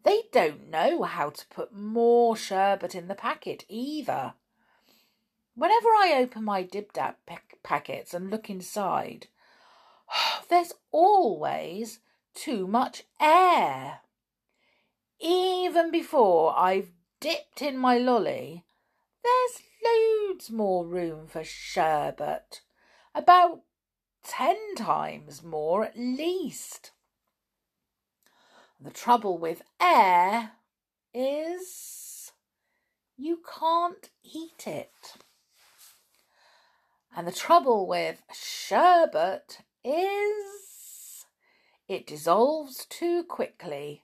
They 0.03 0.23
don't 0.33 0.71
know 0.71 1.03
how 1.03 1.31
to 1.31 1.47
put 1.49 1.75
more 1.75 2.37
sherbet 2.37 2.95
in 2.95 3.09
the 3.09 3.15
packet 3.15 3.65
either. 3.69 4.35
Whenever 5.55 5.89
I 5.89 6.15
open 6.17 6.45
my 6.45 6.63
dib 6.63 6.93
dab 6.93 7.17
packets 7.63 8.15
and 8.15 8.31
look 8.31 8.49
inside, 8.49 9.27
there's 10.49 10.73
always 10.91 12.01
too 12.35 12.67
much 12.67 13.05
air. 13.21 14.01
Even 15.19 15.91
before 15.91 16.59
I've 16.59 16.93
dipped 17.21 17.61
in 17.61 17.77
my 17.77 17.99
lolly, 17.99 18.65
there's 19.23 19.63
loads 19.85 20.51
more 20.51 20.87
room 20.87 21.27
for 21.27 21.45
sherbet. 21.45 22.63
About 23.15 23.61
ten 24.23 24.75
times 24.77 25.43
more 25.43 25.85
at 25.85 25.99
least. 25.99 26.93
The 28.83 28.91
trouble 28.91 29.37
with 29.37 29.61
air 29.79 30.53
is 31.13 32.33
you 33.15 33.41
can't 33.59 34.09
eat 34.23 34.67
it. 34.67 35.17
And 37.15 37.29
the 37.29 37.33
trouble 37.33 37.87
with 37.87 38.23
sherbet 38.33 39.59
is 39.85 41.27
it 41.89 42.07
dissolves 42.07 42.87
too 42.87 43.23
quickly 43.25 44.03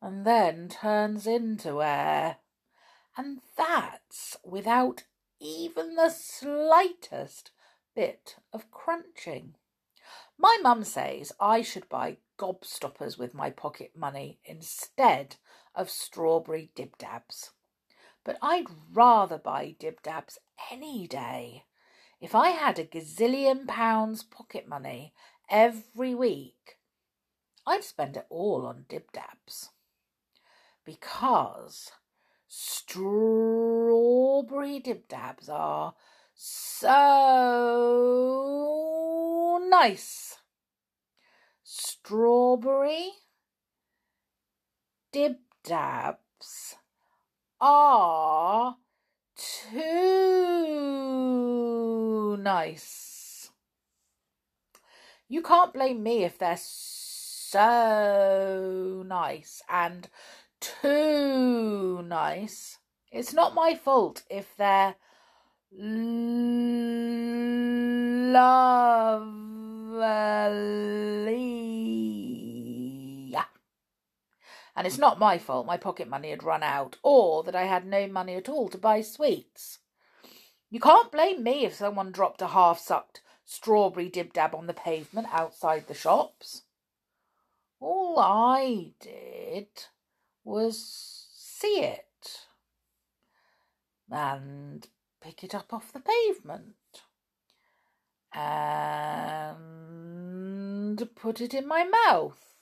and 0.00 0.24
then 0.24 0.70
turns 0.70 1.26
into 1.26 1.82
air. 1.82 2.36
And 3.18 3.40
that's 3.54 4.38
without 4.42 5.04
even 5.40 5.96
the 5.96 6.08
slightest 6.08 7.50
bit 7.94 8.36
of 8.50 8.70
crunching. 8.70 9.56
My 10.38 10.56
mum 10.62 10.84
says 10.84 11.32
I 11.38 11.60
should 11.60 11.88
buy 11.90 12.16
gobstoppers 12.40 13.18
with 13.18 13.34
my 13.34 13.50
pocket 13.50 13.92
money 13.94 14.38
instead 14.46 15.36
of 15.74 15.90
strawberry 15.90 16.70
dib 16.74 16.96
dabs. 16.96 17.50
But 18.24 18.38
I'd 18.40 18.64
rather 18.92 19.36
buy 19.36 19.76
dib 19.78 20.00
dabs 20.02 20.38
any 20.72 21.06
day. 21.06 21.66
If 22.18 22.34
I 22.34 22.48
had 22.50 22.78
a 22.78 22.84
gazillion 22.86 23.68
pounds 23.68 24.22
pocket 24.22 24.66
money 24.66 25.12
every 25.50 26.14
week, 26.14 26.78
I'd 27.66 27.84
spend 27.84 28.16
it 28.16 28.24
all 28.30 28.64
on 28.66 28.86
dib 28.88 29.12
dabs 29.12 29.68
because 30.84 31.92
strawberry 32.48 33.20
dib 34.80 35.06
dabs 35.08 35.50
are 35.50 35.94
so 36.34 36.80
nice. 39.68 40.29
Strawberry 41.72 43.12
dib 45.12 45.36
dabs 45.62 46.74
are 47.60 48.74
too 49.36 49.76
nice. 52.40 53.52
You 55.28 55.42
can't 55.42 55.72
blame 55.72 56.02
me 56.02 56.24
if 56.24 56.38
they're 56.38 56.58
so 56.58 57.62
nice 59.06 59.62
and 59.68 60.08
too 60.58 62.02
nice. 62.02 62.78
It's 63.12 63.32
not 63.32 63.54
my 63.54 63.76
fault 63.76 64.24
if 64.28 64.56
they're 64.56 64.96
lovely. 70.00 71.76
And 74.76 74.86
it's 74.86 74.98
not 74.98 75.18
my 75.18 75.36
fault 75.36 75.66
my 75.66 75.76
pocket 75.76 76.08
money 76.08 76.30
had 76.30 76.42
run 76.42 76.62
out, 76.62 76.96
or 77.02 77.42
that 77.44 77.54
I 77.54 77.64
had 77.64 77.84
no 77.86 78.06
money 78.06 78.36
at 78.36 78.48
all 78.48 78.68
to 78.70 78.78
buy 78.78 79.02
sweets. 79.02 79.80
You 80.70 80.80
can't 80.80 81.12
blame 81.12 81.42
me 81.42 81.66
if 81.66 81.74
someone 81.74 82.12
dropped 82.12 82.40
a 82.40 82.46
half 82.48 82.78
sucked 82.78 83.20
strawberry 83.44 84.08
dib 84.08 84.32
dab 84.32 84.54
on 84.54 84.68
the 84.68 84.72
pavement 84.72 85.26
outside 85.32 85.88
the 85.88 85.94
shops. 85.94 86.62
All 87.80 88.18
I 88.18 88.92
did 89.00 89.66
was 90.44 91.26
see 91.32 91.80
it 91.80 92.46
and 94.10 94.86
pick 95.20 95.42
it 95.42 95.54
up 95.54 95.72
off 95.72 95.92
the 95.92 96.00
pavement 96.00 96.76
and 98.32 98.59
put 101.20 101.40
it 101.40 101.52
in 101.52 101.68
my 101.68 101.84
mouth 101.84 102.54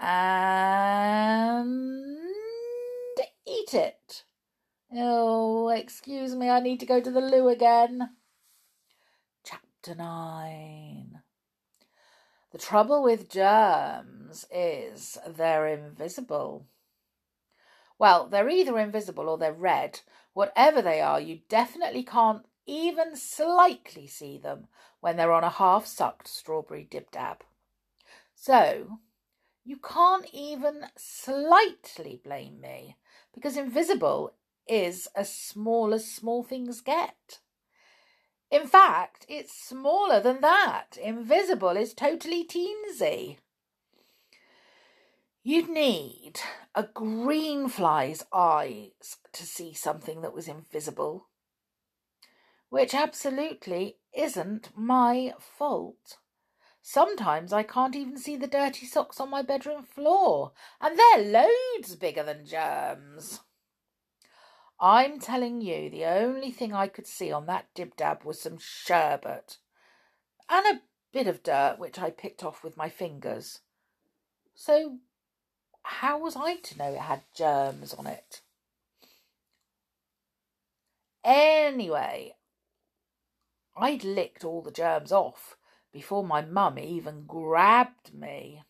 and 0.00 1.68
eat 3.46 3.74
it. 3.74 4.24
Oh, 4.96 5.68
excuse 5.68 6.34
me, 6.34 6.48
I 6.48 6.60
need 6.60 6.80
to 6.80 6.86
go 6.86 7.00
to 7.00 7.10
the 7.10 7.20
loo 7.20 7.48
again. 7.48 8.10
Chapter 9.44 9.94
9 9.94 11.20
The 12.52 12.58
trouble 12.58 13.02
with 13.02 13.28
germs 13.28 14.46
is 14.50 15.18
they're 15.26 15.66
invisible. 15.66 16.66
Well, 17.98 18.28
they're 18.28 18.48
either 18.48 18.78
invisible 18.78 19.28
or 19.28 19.36
they're 19.36 19.52
red. 19.52 20.00
Whatever 20.32 20.80
they 20.80 21.00
are, 21.00 21.20
you 21.20 21.40
definitely 21.48 22.02
can't 22.02 22.46
even 22.66 23.16
slightly 23.16 24.06
see 24.06 24.38
them 24.38 24.68
when 25.00 25.16
they're 25.16 25.32
on 25.32 25.44
a 25.44 25.50
half 25.50 25.86
sucked 25.86 26.28
strawberry 26.28 26.86
dib 26.90 27.10
dab. 27.10 27.44
So, 28.34 29.00
you 29.64 29.78
can't 29.78 30.26
even 30.32 30.86
slightly 30.96 32.20
blame 32.22 32.60
me 32.60 32.96
because 33.34 33.56
invisible 33.56 34.34
is 34.68 35.08
as 35.14 35.32
small 35.32 35.92
as 35.94 36.10
small 36.10 36.42
things 36.42 36.80
get. 36.80 37.40
In 38.50 38.66
fact, 38.66 39.26
it's 39.28 39.52
smaller 39.52 40.20
than 40.20 40.40
that. 40.40 40.96
Invisible 41.02 41.76
is 41.76 41.94
totally 41.94 42.46
teensy. 42.46 43.38
You'd 45.42 45.68
need 45.68 46.40
a 46.74 46.84
green 46.84 47.68
fly's 47.68 48.24
eyes 48.32 49.16
to 49.32 49.44
see 49.44 49.74
something 49.74 50.22
that 50.22 50.32
was 50.32 50.48
invisible, 50.48 51.28
which 52.74 52.92
absolutely 52.92 53.98
isn't 54.12 54.68
my 54.76 55.32
fault. 55.38 56.18
Sometimes 56.82 57.52
I 57.52 57.62
can't 57.62 57.94
even 57.94 58.18
see 58.18 58.34
the 58.34 58.48
dirty 58.48 58.84
socks 58.84 59.20
on 59.20 59.30
my 59.30 59.42
bedroom 59.42 59.84
floor, 59.84 60.50
and 60.80 60.98
they're 60.98 61.24
loads 61.24 61.94
bigger 61.94 62.24
than 62.24 62.44
germs. 62.44 63.38
I'm 64.80 65.20
telling 65.20 65.60
you, 65.60 65.88
the 65.88 66.04
only 66.04 66.50
thing 66.50 66.74
I 66.74 66.88
could 66.88 67.06
see 67.06 67.30
on 67.30 67.46
that 67.46 67.66
dib 67.76 67.94
dab 67.94 68.24
was 68.24 68.40
some 68.40 68.58
sherbet 68.58 69.58
and 70.50 70.66
a 70.66 70.82
bit 71.12 71.28
of 71.28 71.44
dirt 71.44 71.76
which 71.78 72.00
I 72.00 72.10
picked 72.10 72.42
off 72.42 72.64
with 72.64 72.76
my 72.76 72.88
fingers. 72.88 73.60
So 74.56 74.98
how 75.84 76.18
was 76.18 76.34
I 76.34 76.56
to 76.56 76.78
know 76.78 76.92
it 76.92 76.98
had 76.98 77.22
germs 77.36 77.94
on 77.94 78.08
it? 78.08 78.40
Anyway, 81.22 82.34
I'd 83.76 84.04
licked 84.04 84.44
all 84.44 84.62
the 84.62 84.70
germs 84.70 85.10
off 85.12 85.56
before 85.92 86.24
my 86.24 86.42
mum 86.42 86.78
even 86.78 87.24
grabbed 87.24 88.14
me. 88.14 88.62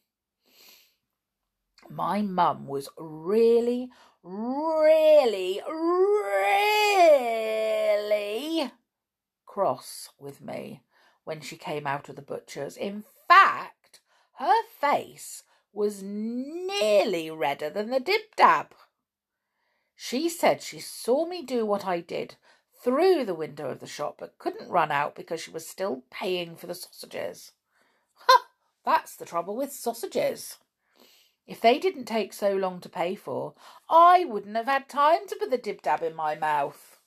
My 1.91 2.23
mum 2.23 2.67
was 2.67 2.89
really, 2.97 3.91
really, 4.23 5.61
really 5.67 6.55
cross 9.55 10.09
with 10.19 10.41
me 10.41 10.83
when 11.23 11.41
she 11.41 11.57
came 11.57 11.87
out 11.87 12.09
of 12.09 12.17
the 12.17 12.23
butcher's. 12.23 12.77
In 12.77 13.05
fact, 13.29 14.01
her 14.39 14.63
face 14.81 15.45
was 15.73 16.03
nearly 16.03 17.31
redder 17.31 17.71
than 17.71 17.91
the 17.91 18.01
dib 18.01 18.23
dab. 18.37 18.75
She 19.95 20.29
said 20.29 20.61
she 20.61 20.81
saw 20.81 21.25
me 21.25 21.43
do 21.43 21.65
what 21.65 21.87
I 21.87 22.01
did 22.01 22.35
through 22.85 23.25
the 23.25 23.35
window 23.35 23.71
of 23.71 23.81
the 23.81 23.87
shop, 23.87 24.17
but 24.19 24.39
couldn't 24.39 24.69
run 24.69 24.93
out 24.93 25.17
because 25.17 25.41
she 25.41 25.51
was 25.51 25.67
still 25.67 26.03
paying 26.11 26.55
for 26.55 26.67
the 26.67 26.75
sausages. 26.75 27.53
Ha! 28.17 28.43
That's 28.85 29.17
the 29.17 29.25
trouble 29.25 29.57
with 29.57 29.73
sausages. 29.73 30.59
If 31.47 31.63
they 31.63 31.79
didn't 31.79 32.05
take 32.05 32.35
so 32.35 32.55
long 32.55 32.81
to 32.81 32.89
pay 32.91 33.15
for, 33.15 33.55
I 33.89 34.27
wouldn't 34.27 34.57
have 34.57 34.67
had 34.67 34.89
time 34.89 35.27
to 35.29 35.37
put 35.37 35.51
the 35.51 35.57
dib 35.57 35.81
dab 35.81 36.03
in 36.03 36.15
my 36.15 36.35
mouth. 36.35 36.99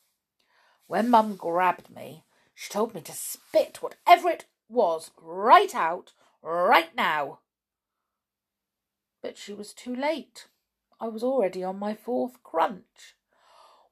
When 0.88 1.10
Mum 1.10 1.36
grabbed 1.36 1.92
me, 1.92 2.24
she 2.56 2.74
told 2.74 2.96
me 2.96 3.02
to 3.02 3.12
spit 3.12 3.82
whatever 3.82 4.30
it 4.30 4.46
was 4.68 5.12
right 5.22 5.76
out, 5.76 6.14
right 6.42 6.96
now. 6.96 7.40
But 9.22 9.38
she 9.38 9.54
was 9.54 9.74
too 9.74 9.96
late. 9.96 10.48
I 11.00 11.08
was 11.08 11.24
already 11.24 11.64
on 11.64 11.78
my 11.78 11.94
fourth 11.94 12.42
crunch. 12.44 13.17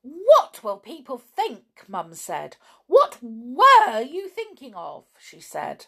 What 0.08 0.64
will 0.64 0.78
people 0.78 1.18
think? 1.18 1.84
Mum 1.88 2.14
said. 2.14 2.58
What 2.86 3.18
were 3.24 4.02
you 4.02 4.30
thinking 4.30 4.76
of? 4.76 5.06
she 5.20 5.40
said. 5.40 5.88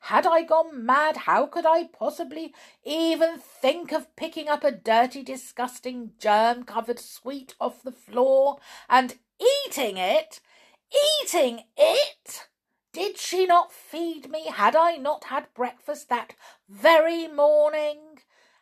Had 0.00 0.26
I 0.26 0.42
gone 0.42 0.84
mad, 0.84 1.16
how 1.16 1.46
could 1.46 1.64
I 1.64 1.84
possibly 1.84 2.54
even 2.84 3.38
think 3.38 3.90
of 3.90 4.14
picking 4.16 4.50
up 4.50 4.64
a 4.64 4.70
dirty, 4.70 5.22
disgusting, 5.22 6.12
germ 6.18 6.64
covered 6.64 6.98
sweet 6.98 7.54
off 7.58 7.82
the 7.82 7.92
floor 7.92 8.58
and 8.86 9.14
eating 9.40 9.96
it? 9.96 10.40
Eating 11.22 11.62
it? 11.74 12.48
Did 12.92 13.16
she 13.16 13.46
not 13.46 13.72
feed 13.72 14.30
me? 14.30 14.46
Had 14.48 14.76
I 14.76 14.96
not 14.96 15.24
had 15.24 15.54
breakfast 15.54 16.10
that 16.10 16.34
very 16.68 17.28
morning? 17.28 18.13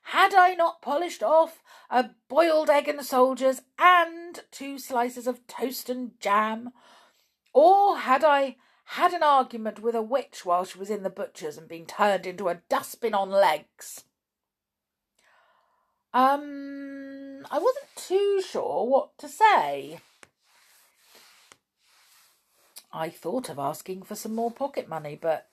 Had 0.07 0.35
I 0.35 0.55
not 0.55 0.83
polished 0.83 1.23
off 1.23 1.62
a 1.88 2.11
boiled 2.29 2.69
egg 2.69 2.88
and 2.88 3.05
soldiers 3.05 3.62
and 3.79 4.41
two 4.51 4.79
slices 4.79 5.27
of 5.27 5.47
toast 5.47 5.88
and 5.88 6.19
jam? 6.21 6.73
Or 7.53 7.99
had 7.99 8.25
I 8.25 8.57
had 8.85 9.12
an 9.12 9.23
argument 9.23 9.81
with 9.81 9.95
a 9.95 10.03
witch 10.03 10.45
while 10.45 10.65
she 10.65 10.79
was 10.79 10.91
in 10.91 11.03
the 11.03 11.11
butcher's 11.11 11.57
and 11.57 11.69
been 11.69 11.87
turned 11.87 12.27
into 12.27 12.49
a 12.49 12.61
dustbin 12.69 13.15
on 13.15 13.31
legs? 13.31 14.05
Um, 16.12 17.47
I 17.51 17.59
wasn't 17.59 17.87
too 17.97 18.43
sure 18.47 18.87
what 18.87 19.17
to 19.19 19.29
say. 19.29 20.01
I 22.93 23.09
thought 23.09 23.49
of 23.49 23.59
asking 23.59 24.03
for 24.03 24.15
some 24.15 24.35
more 24.35 24.51
pocket 24.51 24.88
money, 24.88 25.19
but 25.21 25.49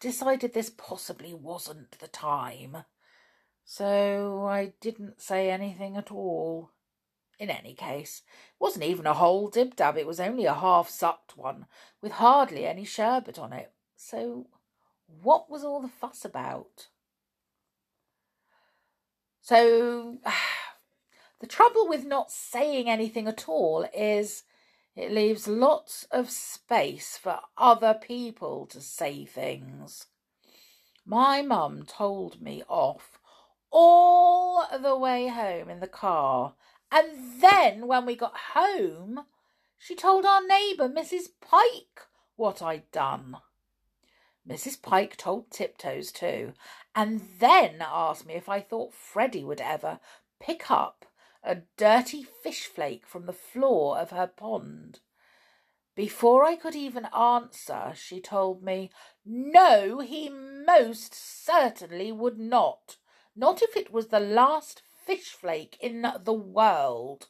decided 0.00 0.52
this 0.52 0.70
possibly 0.70 1.32
wasn't 1.32 1.92
the 2.00 2.08
time 2.08 2.78
so 3.74 4.44
I 4.46 4.74
didn't 4.82 5.22
say 5.22 5.50
anything 5.50 5.96
at 5.96 6.12
all. 6.12 6.72
In 7.38 7.48
any 7.48 7.72
case, 7.72 8.20
it 8.50 8.60
wasn't 8.62 8.84
even 8.84 9.06
a 9.06 9.14
whole 9.14 9.48
dib 9.48 9.76
dab, 9.76 9.96
it 9.96 10.06
was 10.06 10.20
only 10.20 10.44
a 10.44 10.52
half 10.52 10.90
sucked 10.90 11.38
one, 11.38 11.64
with 12.02 12.12
hardly 12.12 12.66
any 12.66 12.84
sherbet 12.84 13.38
on 13.38 13.54
it. 13.54 13.72
So 13.96 14.46
what 15.22 15.48
was 15.48 15.64
all 15.64 15.80
the 15.80 15.88
fuss 15.88 16.22
about? 16.22 16.88
So 19.40 20.18
the 21.40 21.46
trouble 21.46 21.88
with 21.88 22.04
not 22.04 22.30
saying 22.30 22.90
anything 22.90 23.26
at 23.26 23.48
all 23.48 23.88
is 23.96 24.42
it 24.94 25.10
leaves 25.10 25.48
lots 25.48 26.06
of 26.10 26.28
space 26.28 27.16
for 27.16 27.40
other 27.56 27.94
people 27.94 28.66
to 28.66 28.82
say 28.82 29.24
things. 29.24 30.08
My 31.06 31.40
mum 31.40 31.84
told 31.86 32.42
me 32.42 32.62
off 32.68 33.11
all 33.72 34.64
the 34.80 34.96
way 34.96 35.28
home 35.28 35.68
in 35.68 35.80
the 35.80 35.88
car. 35.88 36.54
And 36.92 37.40
then 37.40 37.86
when 37.86 38.06
we 38.06 38.14
got 38.14 38.36
home, 38.54 39.24
she 39.78 39.96
told 39.96 40.24
our 40.24 40.46
neighbour, 40.46 40.88
Mrs. 40.88 41.28
Pike, 41.40 42.06
what 42.36 42.62
I'd 42.62 42.90
done. 42.92 43.38
Mrs. 44.48 44.80
Pike 44.80 45.16
told 45.16 45.50
Tiptoes 45.50 46.12
too, 46.12 46.52
and 46.94 47.22
then 47.38 47.76
asked 47.80 48.26
me 48.26 48.34
if 48.34 48.48
I 48.48 48.60
thought 48.60 48.92
Freddie 48.92 49.44
would 49.44 49.60
ever 49.60 50.00
pick 50.40 50.70
up 50.70 51.06
a 51.42 51.58
dirty 51.76 52.22
fish 52.22 52.66
flake 52.66 53.06
from 53.06 53.26
the 53.26 53.32
floor 53.32 53.98
of 53.98 54.10
her 54.10 54.26
pond. 54.26 55.00
Before 55.94 56.44
I 56.44 56.56
could 56.56 56.74
even 56.74 57.06
answer, 57.06 57.92
she 57.94 58.20
told 58.20 58.62
me, 58.62 58.90
no, 59.24 60.00
he 60.00 60.28
most 60.28 61.14
certainly 61.14 62.10
would 62.10 62.38
not. 62.38 62.96
Not 63.34 63.62
if 63.62 63.76
it 63.76 63.92
was 63.92 64.08
the 64.08 64.20
last 64.20 64.82
fish 65.06 65.30
flake 65.30 65.78
in 65.80 66.06
the 66.20 66.32
world. 66.32 67.28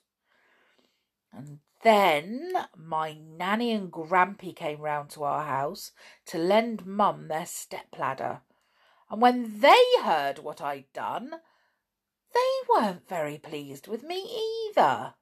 And 1.33 1.61
then 1.83 2.67
my 2.77 3.15
nanny 3.15 3.73
and 3.73 3.91
grampy 3.91 4.55
came 4.55 4.81
round 4.81 5.11
to 5.11 5.25
our 5.25 5.45
house 5.45 5.93
to 6.27 6.39
lend 6.39 6.87
mum 6.87 7.29
their 7.29 7.47
step 7.47 7.97
ladder. 7.99 8.43
And 9.11 9.23
when 9.23 9.61
they 9.61 9.85
heard 10.03 10.39
what 10.41 10.61
I'd 10.61 10.93
done, 10.93 11.35
they 12.35 12.53
weren't 12.69 13.09
very 13.09 13.39
pleased 13.39 13.87
with 13.87 14.03
me 14.03 14.69
either. 14.71 15.15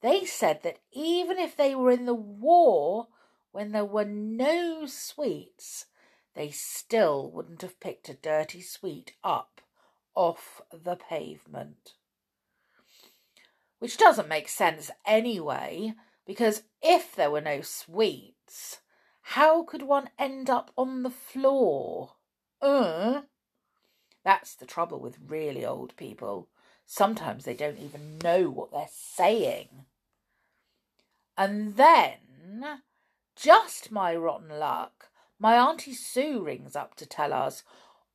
They 0.00 0.24
said 0.24 0.62
that 0.62 0.78
even 0.92 1.38
if 1.38 1.56
they 1.56 1.74
were 1.74 1.90
in 1.90 2.06
the 2.06 2.14
war 2.14 3.08
when 3.52 3.72
there 3.72 3.84
were 3.84 4.04
no 4.04 4.86
sweets, 4.86 5.86
they 6.34 6.50
still 6.50 7.30
wouldn't 7.30 7.62
have 7.62 7.80
picked 7.80 8.08
a 8.08 8.14
dirty 8.14 8.60
sweet 8.60 9.14
up 9.24 9.55
off 10.16 10.62
the 10.72 10.96
pavement. 10.96 11.92
Which 13.78 13.98
doesn't 13.98 14.28
make 14.28 14.48
sense 14.48 14.90
anyway, 15.06 15.94
because 16.26 16.62
if 16.82 17.14
there 17.14 17.30
were 17.30 17.40
no 17.40 17.60
sweets, 17.60 18.80
how 19.20 19.62
could 19.62 19.82
one 19.82 20.10
end 20.18 20.50
up 20.50 20.72
on 20.76 21.02
the 21.02 21.10
floor? 21.10 22.14
Uh? 22.60 23.22
That's 24.24 24.56
the 24.56 24.66
trouble 24.66 24.98
with 24.98 25.18
really 25.24 25.64
old 25.64 25.94
people. 25.96 26.48
Sometimes 26.86 27.44
they 27.44 27.54
don't 27.54 27.78
even 27.78 28.18
know 28.18 28.48
what 28.48 28.72
they're 28.72 28.88
saying. 28.90 29.84
And 31.36 31.76
then, 31.76 32.80
just 33.36 33.92
my 33.92 34.16
rotten 34.16 34.58
luck, 34.58 35.10
my 35.38 35.56
Auntie 35.56 35.92
Sue 35.92 36.42
rings 36.42 36.74
up 36.74 36.94
to 36.96 37.06
tell 37.06 37.32
us 37.32 37.62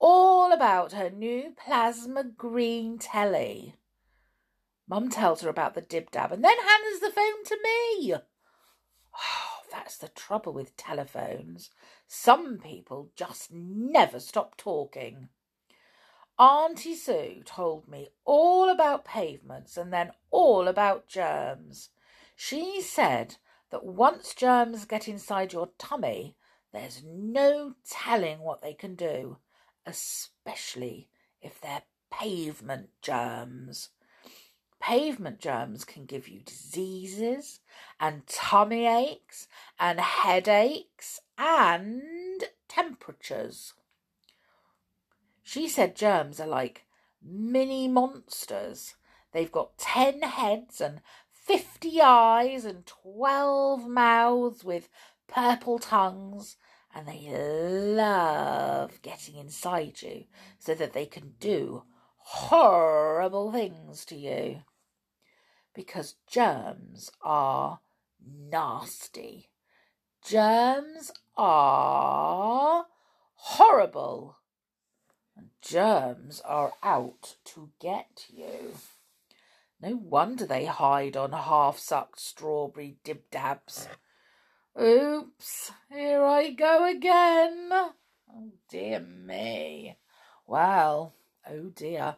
all 0.02 0.52
about 0.52 0.92
her 0.94 1.10
new 1.10 1.54
plasma 1.56 2.24
green 2.24 2.98
telly. 2.98 3.76
Mum 4.90 5.10
tells 5.10 5.42
her 5.42 5.50
about 5.50 5.76
the 5.76 5.82
dib 5.82 6.12
dab 6.12 6.32
and 6.32 6.44
then 6.44 6.58
hands 6.58 7.00
the 7.00 7.12
phone 7.12 7.46
to 7.46 7.58
me. 7.64 8.14
Oh, 8.16 9.60
that's 9.72 9.98
the 9.98 10.10
trouble 10.10 10.54
with 10.54 10.76
telephones. 10.76 11.70
Some 12.08 12.58
people 12.58 13.12
just 13.16 13.54
never 13.54 14.20
stop 14.20 14.58
talking. 14.58 15.30
Auntie 16.40 16.96
Sue 16.96 17.44
told 17.46 17.88
me 17.88 18.10
all 18.26 18.70
about 18.70 19.06
pavements 19.06 19.78
and 19.78 19.94
then 19.94 20.12
all 20.32 20.68
about 20.68 21.08
germs. 21.08 21.90
She 22.36 22.82
said 22.82 23.36
that 23.70 23.86
once 23.86 24.34
germs 24.34 24.86
get 24.86 25.08
inside 25.08 25.54
your 25.54 25.70
tummy, 25.78 26.36
there's 26.74 27.04
no 27.06 27.76
telling 27.88 28.40
what 28.40 28.62
they 28.62 28.74
can 28.74 28.96
do, 28.96 29.38
especially 29.86 31.10
if 31.41 31.60
they're 31.60 31.84
pavement 32.12 32.89
germs. 33.02 33.89
Pavement 34.80 35.39
germs 35.39 35.86
can 35.86 36.06
give 36.06 36.28
you 36.28 36.41
diseases 36.41 37.60
and 38.00 38.26
tummy 38.28 38.88
aches 38.88 39.48
and 39.80 40.00
headaches 40.00 41.20
and 41.38 42.44
temperatures. 42.67 43.74
She 45.44 45.67
said 45.67 45.96
germs 45.96 46.39
are 46.39 46.48
like 46.48 46.86
mini 47.22 47.88
monsters. 47.88 48.96
They've 49.34 49.52
got 49.52 49.78
ten 49.78 50.22
heads 50.22 50.82
and 50.82 51.02
fifty 51.32 52.02
eyes 52.02 52.65
and 52.65 52.86
twelve 52.86 53.88
mouths 53.88 54.63
with 54.63 54.89
purple 55.28 55.80
tongues, 55.80 56.58
and 56.94 57.08
they 57.08 57.30
love 57.30 59.02
getting 59.02 59.36
inside 59.36 60.02
you 60.02 60.26
so 60.60 60.76
that 60.76 60.94
they 60.94 61.06
can 61.06 61.34
do 61.40 61.84
horrible 62.18 63.52
things 63.52 64.06
to 64.06 64.16
you 64.16 64.62
because 65.74 66.16
germs 66.28 67.12
are 67.22 67.80
nasty. 68.50 69.50
Germs 70.24 71.12
are 71.38 72.86
horrible. 73.34 74.38
And 75.36 75.50
germs 75.62 76.42
are 76.46 76.74
out 76.84 77.38
to 77.46 77.72
get 77.80 78.26
you. 78.30 78.74
No 79.82 79.96
wonder 79.96 80.46
they 80.46 80.66
hide 80.66 81.18
on 81.18 81.32
half 81.32 81.80
sucked 81.80 82.20
strawberry 82.20 82.98
dib 83.04 83.22
dabs. 83.32 83.88
Oops, 84.80 85.72
here 85.92 86.24
I 86.24 86.52
go 86.52 86.90
again. 86.90 87.70
Oh 87.72 88.52
dear 88.70 89.02
me. 89.02 89.98
Well, 90.48 91.14
oh 91.50 91.70
dear. 91.76 92.16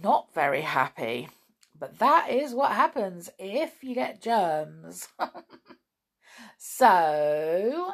Not 0.00 0.32
very 0.32 0.60
happy. 0.60 1.28
But 1.76 1.98
that 1.98 2.30
is 2.30 2.54
what 2.54 2.72
happens 2.72 3.28
if 3.40 3.82
you 3.82 3.94
get 3.94 4.22
germs. 4.22 5.08
so, 6.58 7.90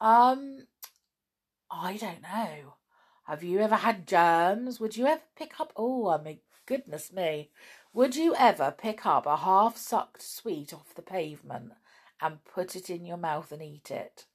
um, 0.00 0.66
I 1.70 1.96
don't 1.96 2.22
know. 2.22 2.74
Have 3.26 3.44
you 3.44 3.60
ever 3.60 3.76
had 3.76 4.08
germs? 4.08 4.80
Would 4.80 4.96
you 4.96 5.06
ever 5.06 5.22
pick 5.36 5.60
up? 5.60 5.72
Oh, 5.76 6.08
I 6.08 6.20
mean, 6.20 6.40
goodness 6.66 7.12
me. 7.12 7.50
Would 7.92 8.16
you 8.16 8.34
ever 8.34 8.74
pick 8.76 9.06
up 9.06 9.24
a 9.24 9.36
half 9.36 9.76
sucked 9.76 10.20
sweet 10.20 10.74
off 10.74 10.94
the 10.96 11.02
pavement 11.02 11.74
and 12.20 12.44
put 12.44 12.76
it 12.76 12.90
in 12.90 13.04
your 13.04 13.16
mouth 13.16 13.52
and 13.52 13.62
eat 13.62 13.90
it? 13.90 14.26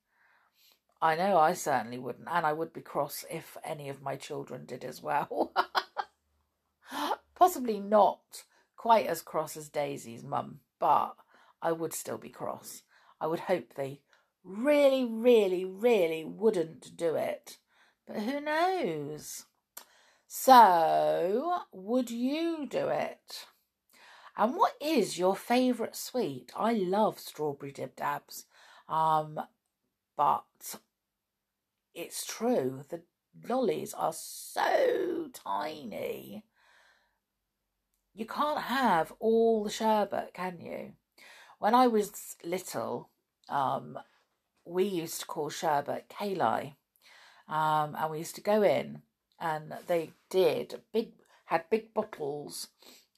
I 1.02 1.15
know 1.15 1.38
I 1.38 1.54
certainly 1.54 1.98
wouldn't, 1.98 2.30
and 2.32 2.46
I 2.46 2.54
would 2.54 2.72
be 2.72 2.82
cross 2.82 3.26
if 3.30 3.58
any 3.63 3.89
of 3.89 4.02
my 4.02 4.15
children 4.15 4.65
did 4.65 4.86
as 4.86 5.02
well. 5.02 5.54
Possibly 7.36 7.80
not 7.80 8.43
quite 8.78 9.08
as 9.08 9.22
cross 9.22 9.58
as 9.58 9.67
Daisy's 9.67 10.24
mum, 10.24 10.62
but 10.80 11.15
I 11.62 11.74
would 11.74 11.93
still 11.93 12.17
be 12.17 12.30
cross. 12.30 12.84
I 13.19 13.28
would 13.28 13.41
hope 13.41 13.74
they 13.74 14.02
really, 14.43 15.06
really, 15.06 15.65
really 15.65 16.24
wouldn't 16.24 16.96
do 16.96 17.15
it. 17.15 17.58
But 18.08 18.17
who 18.17 18.41
knows? 18.41 19.46
So, 20.28 21.60
would 21.72 22.12
you 22.12 22.65
do 22.69 22.88
it? 22.88 23.46
And 24.36 24.56
what 24.56 24.74
is 24.82 25.17
your 25.19 25.36
favourite 25.36 25.96
sweet? 25.96 26.52
I 26.56 26.74
love 26.74 27.19
strawberry 27.19 27.72
dib 27.72 27.96
dabs. 27.96 28.46
Um, 28.89 29.39
but 30.17 30.76
it's 31.93 32.26
true, 32.26 32.84
the 32.89 33.02
lollies 33.48 33.93
are 33.93 34.13
so 34.13 35.30
tiny 35.34 36.43
you 38.13 38.26
can't 38.26 38.62
have 38.62 39.12
all 39.19 39.63
the 39.63 39.69
sherbet, 39.69 40.34
can 40.34 40.60
you? 40.60 40.93
When 41.60 41.74
I 41.74 41.88
was 41.88 42.36
little, 42.43 43.10
um, 43.50 43.98
we 44.65 44.84
used 44.84 45.22
to 45.22 45.26
call 45.26 45.50
sherbet 45.50 46.10
kali, 46.10 46.76
um, 47.48 47.96
and 48.00 48.12
we 48.12 48.19
used 48.19 48.36
to 48.36 48.41
go 48.41 48.62
in, 48.62 49.02
and 49.39 49.74
they 49.88 50.12
did 50.30 50.82
big 50.93 51.13
had 51.46 51.69
big 51.69 51.93
bottles, 51.93 52.69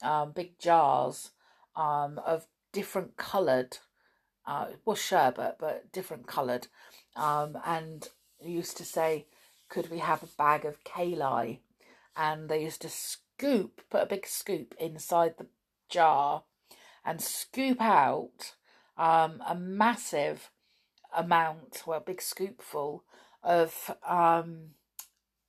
um, 0.02 0.32
big 0.32 0.60
jars, 0.60 1.32
um, 1.76 2.20
of 2.26 2.48
different 2.72 3.18
coloured, 3.18 3.78
uh, 4.46 4.68
was 4.86 5.00
sherbet 5.00 5.56
but 5.60 5.92
different 5.92 6.28
coloured, 6.28 6.68
um, 7.16 7.58
and 7.66 8.10
used 8.42 8.78
to 8.78 8.86
say, 8.86 9.28
"Could 9.70 9.90
we 9.90 10.00
have 10.00 10.24
a 10.24 10.28
bag 10.38 10.66
of 10.66 10.84
kali?" 10.84 11.62
And 12.16 12.50
they 12.50 12.64
used 12.64 12.82
to 12.84 12.90
scoop, 12.90 13.82
put 13.90 14.04
a 14.04 14.08
big 14.08 14.26
scoop 14.26 14.76
inside 14.80 15.38
the 15.38 15.48
jar 15.90 16.44
and 17.04 17.22
scoop 17.22 17.82
out 17.82 18.56
um, 18.98 19.42
a 19.46 19.56
massive 19.56 20.52
amount, 21.16 21.84
well, 21.86 22.00
a 22.00 22.02
big 22.02 22.20
scoopful 22.20 23.02
of 23.44 23.96
um, 24.08 24.72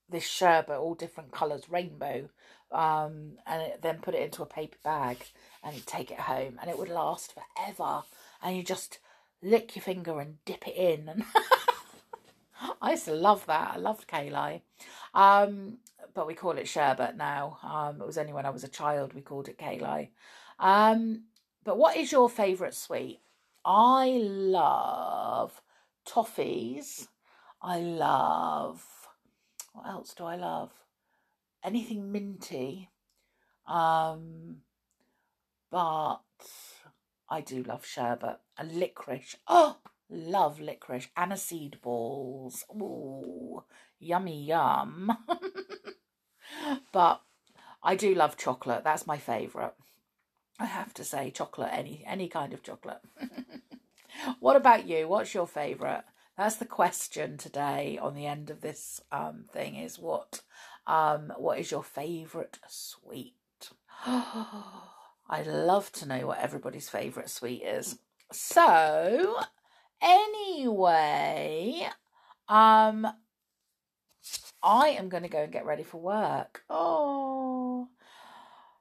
this 0.09 0.27
sherbet, 0.27 0.79
all 0.79 0.95
different 0.95 1.33
colours, 1.33 1.69
rainbow, 1.69 2.29
um, 2.73 3.33
and 3.47 3.63
it, 3.63 3.83
then 3.83 3.99
put 3.99 4.15
it 4.15 4.23
into 4.23 4.43
a 4.43 4.47
paper 4.47 4.79
bag 4.83 5.19
and 5.63 5.87
take 5.87 6.11
it 6.11 6.21
home, 6.21 6.59
and 6.61 6.71
it 6.71 6.79
would 6.79 6.89
last 6.89 7.35
forever. 7.35 8.03
And 8.43 8.57
you 8.57 8.63
just 8.63 8.99
lick 9.43 9.77
your 9.77 9.83
finger 9.83 10.21
and 10.21 10.45
dip 10.45 10.67
it 10.67 10.77
in, 10.77 11.09
and 11.09 11.25
I 12.83 12.93
used 12.93 13.07
to 13.07 13.15
love 13.15 13.47
that. 13.47 13.73
I 13.75 13.77
loved 13.79 14.07
kali. 14.09 14.63
Um, 15.15 15.79
but 16.15 16.27
we 16.27 16.35
call 16.35 16.53
it 16.53 16.69
sherbet 16.69 17.17
now. 17.17 17.59
Um, 17.63 18.01
it 18.01 18.07
was 18.07 18.19
only 18.19 18.33
when 18.33 18.47
I 18.47 18.51
was 18.51 18.65
a 18.65 18.69
child 18.69 19.13
we 19.15 19.21
called 19.21 19.49
it 19.49 19.59
kali. 19.59 20.13
Um, 20.59 21.25
but 21.65 21.77
what 21.77 21.97
is 21.97 22.13
your 22.13 22.31
favourite 22.31 22.75
sweet? 22.75 23.21
I 23.65 24.19
love 24.23 25.61
toffees. 26.07 27.09
I 27.61 27.79
love 27.79 28.85
what 29.77 29.87
else 29.87 30.15
do 30.15 30.25
I 30.25 30.37
love? 30.37 30.71
Anything 31.63 32.11
minty. 32.11 32.89
Um, 33.67 34.63
but 35.71 36.21
I 37.29 37.43
do 37.43 37.63
love 37.63 37.85
sherbet 37.85 38.39
and 38.57 38.73
licorice. 38.73 39.37
Oh, 39.47 39.77
love 40.09 40.61
licorice. 40.61 41.09
Aniseed 41.17 41.83
balls. 41.83 42.65
Ooh, 42.75 43.65
yummy 43.99 44.45
yum. 44.45 45.13
but 46.93 47.21
I 47.83 47.97
do 47.97 48.15
love 48.15 48.39
chocolate. 48.39 48.83
That's 48.83 49.07
my 49.07 49.19
favourite. 49.19 49.75
I 50.59 50.65
have 50.65 50.95
to 50.95 51.05
say 51.05 51.31
chocolate, 51.31 51.71
any 51.71 52.03
any 52.07 52.29
kind 52.29 52.55
of 52.55 52.63
chocolate. 52.63 53.03
what 54.41 54.57
about 54.57 54.87
you? 54.87 55.07
What's 55.07 55.35
your 55.35 55.47
favourite? 55.47 56.05
That's 56.37 56.57
the 56.57 56.67
question 56.67 57.39
today 57.39 57.99
on 58.01 58.15
the 58.15 58.27
end 58.27 58.51
of 58.51 58.61
this 58.61 59.01
um, 59.11 59.45
thing 59.51 59.77
is 59.77 59.99
what 59.99 60.43
um, 60.87 61.33
what 61.37 61.59
is 61.59 61.71
your 61.71 61.83
favourite 61.83 62.59
sweet? 62.69 63.35
I'd 64.07 65.47
love 65.47 65.91
to 65.93 66.07
know 66.07 66.27
what 66.27 66.39
everybody's 66.39 66.89
favourite 66.89 67.31
sweet 67.31 67.63
is. 67.63 67.99
So 68.31 69.41
anyway, 70.03 71.89
um 72.49 73.07
I 74.63 74.89
am 74.89 75.09
going 75.09 75.23
to 75.23 75.29
go 75.29 75.43
and 75.43 75.53
get 75.53 75.65
ready 75.65 75.85
for 75.85 76.01
work. 76.01 76.65
Oh, 76.69 77.89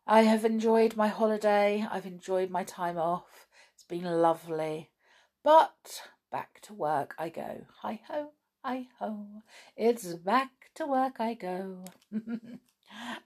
I 0.07 0.21
have 0.23 0.43
enjoyed 0.43 0.95
my 0.95 1.07
holiday. 1.07 1.85
I've 1.89 2.05
enjoyed 2.05 2.49
my 2.49 2.63
time 2.63 2.97
off. 2.97 3.47
It's 3.73 3.83
been 3.83 4.03
lovely. 4.03 4.89
But 5.43 6.01
back 6.35 6.59
to 6.59 6.73
work 6.73 7.15
I 7.17 7.29
go. 7.29 7.65
Hi 7.81 8.01
ho, 8.09 8.31
hi 8.61 8.87
ho. 8.99 9.25
It's 9.77 10.15
back 10.15 10.51
to 10.75 10.85
work 10.85 11.21
I 11.21 11.33
go. 11.33 11.85
um, 12.11 12.59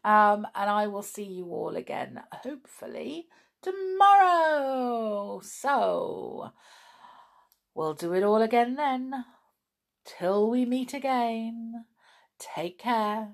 and 0.03 0.69
I 0.69 0.85
will 0.85 1.01
see 1.01 1.23
you 1.23 1.45
all 1.45 1.75
again, 1.75 2.21
hopefully, 2.31 3.25
tomorrow. 3.63 5.41
So 5.43 6.51
we'll 7.73 7.95
do 7.95 8.13
it 8.13 8.21
all 8.21 8.43
again 8.43 8.75
then. 8.75 9.25
Till 10.05 10.47
we 10.47 10.63
meet 10.65 10.93
again 10.93 11.85
take 12.37 12.77
care 12.77 13.29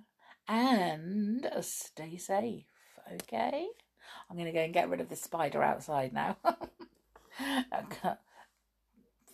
and 0.47 1.45
stay 1.59 2.15
safe, 2.15 2.63
okay? 3.11 3.67
I'm 4.29 4.37
going 4.37 4.45
to 4.45 4.53
go 4.53 4.61
and 4.61 4.73
get 4.73 4.89
rid 4.89 5.01
of 5.01 5.09
the 5.09 5.17
spider 5.17 5.61
outside 5.61 6.13
now. 6.13 6.37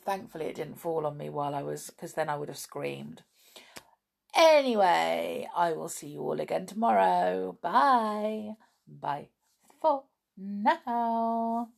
Thankfully, 0.03 0.45
it 0.45 0.55
didn't 0.55 0.79
fall 0.79 1.05
on 1.05 1.17
me 1.17 1.29
while 1.29 1.53
I 1.53 1.63
was, 1.63 1.89
because 1.89 2.13
then 2.13 2.29
I 2.29 2.37
would 2.37 2.49
have 2.49 2.57
screamed. 2.57 3.23
Anyway, 4.35 5.47
I 5.55 5.73
will 5.73 5.89
see 5.89 6.07
you 6.07 6.21
all 6.21 6.39
again 6.39 6.65
tomorrow. 6.65 7.57
Bye. 7.61 8.55
Bye 8.87 9.29
for 9.81 10.03
now. 10.37 11.69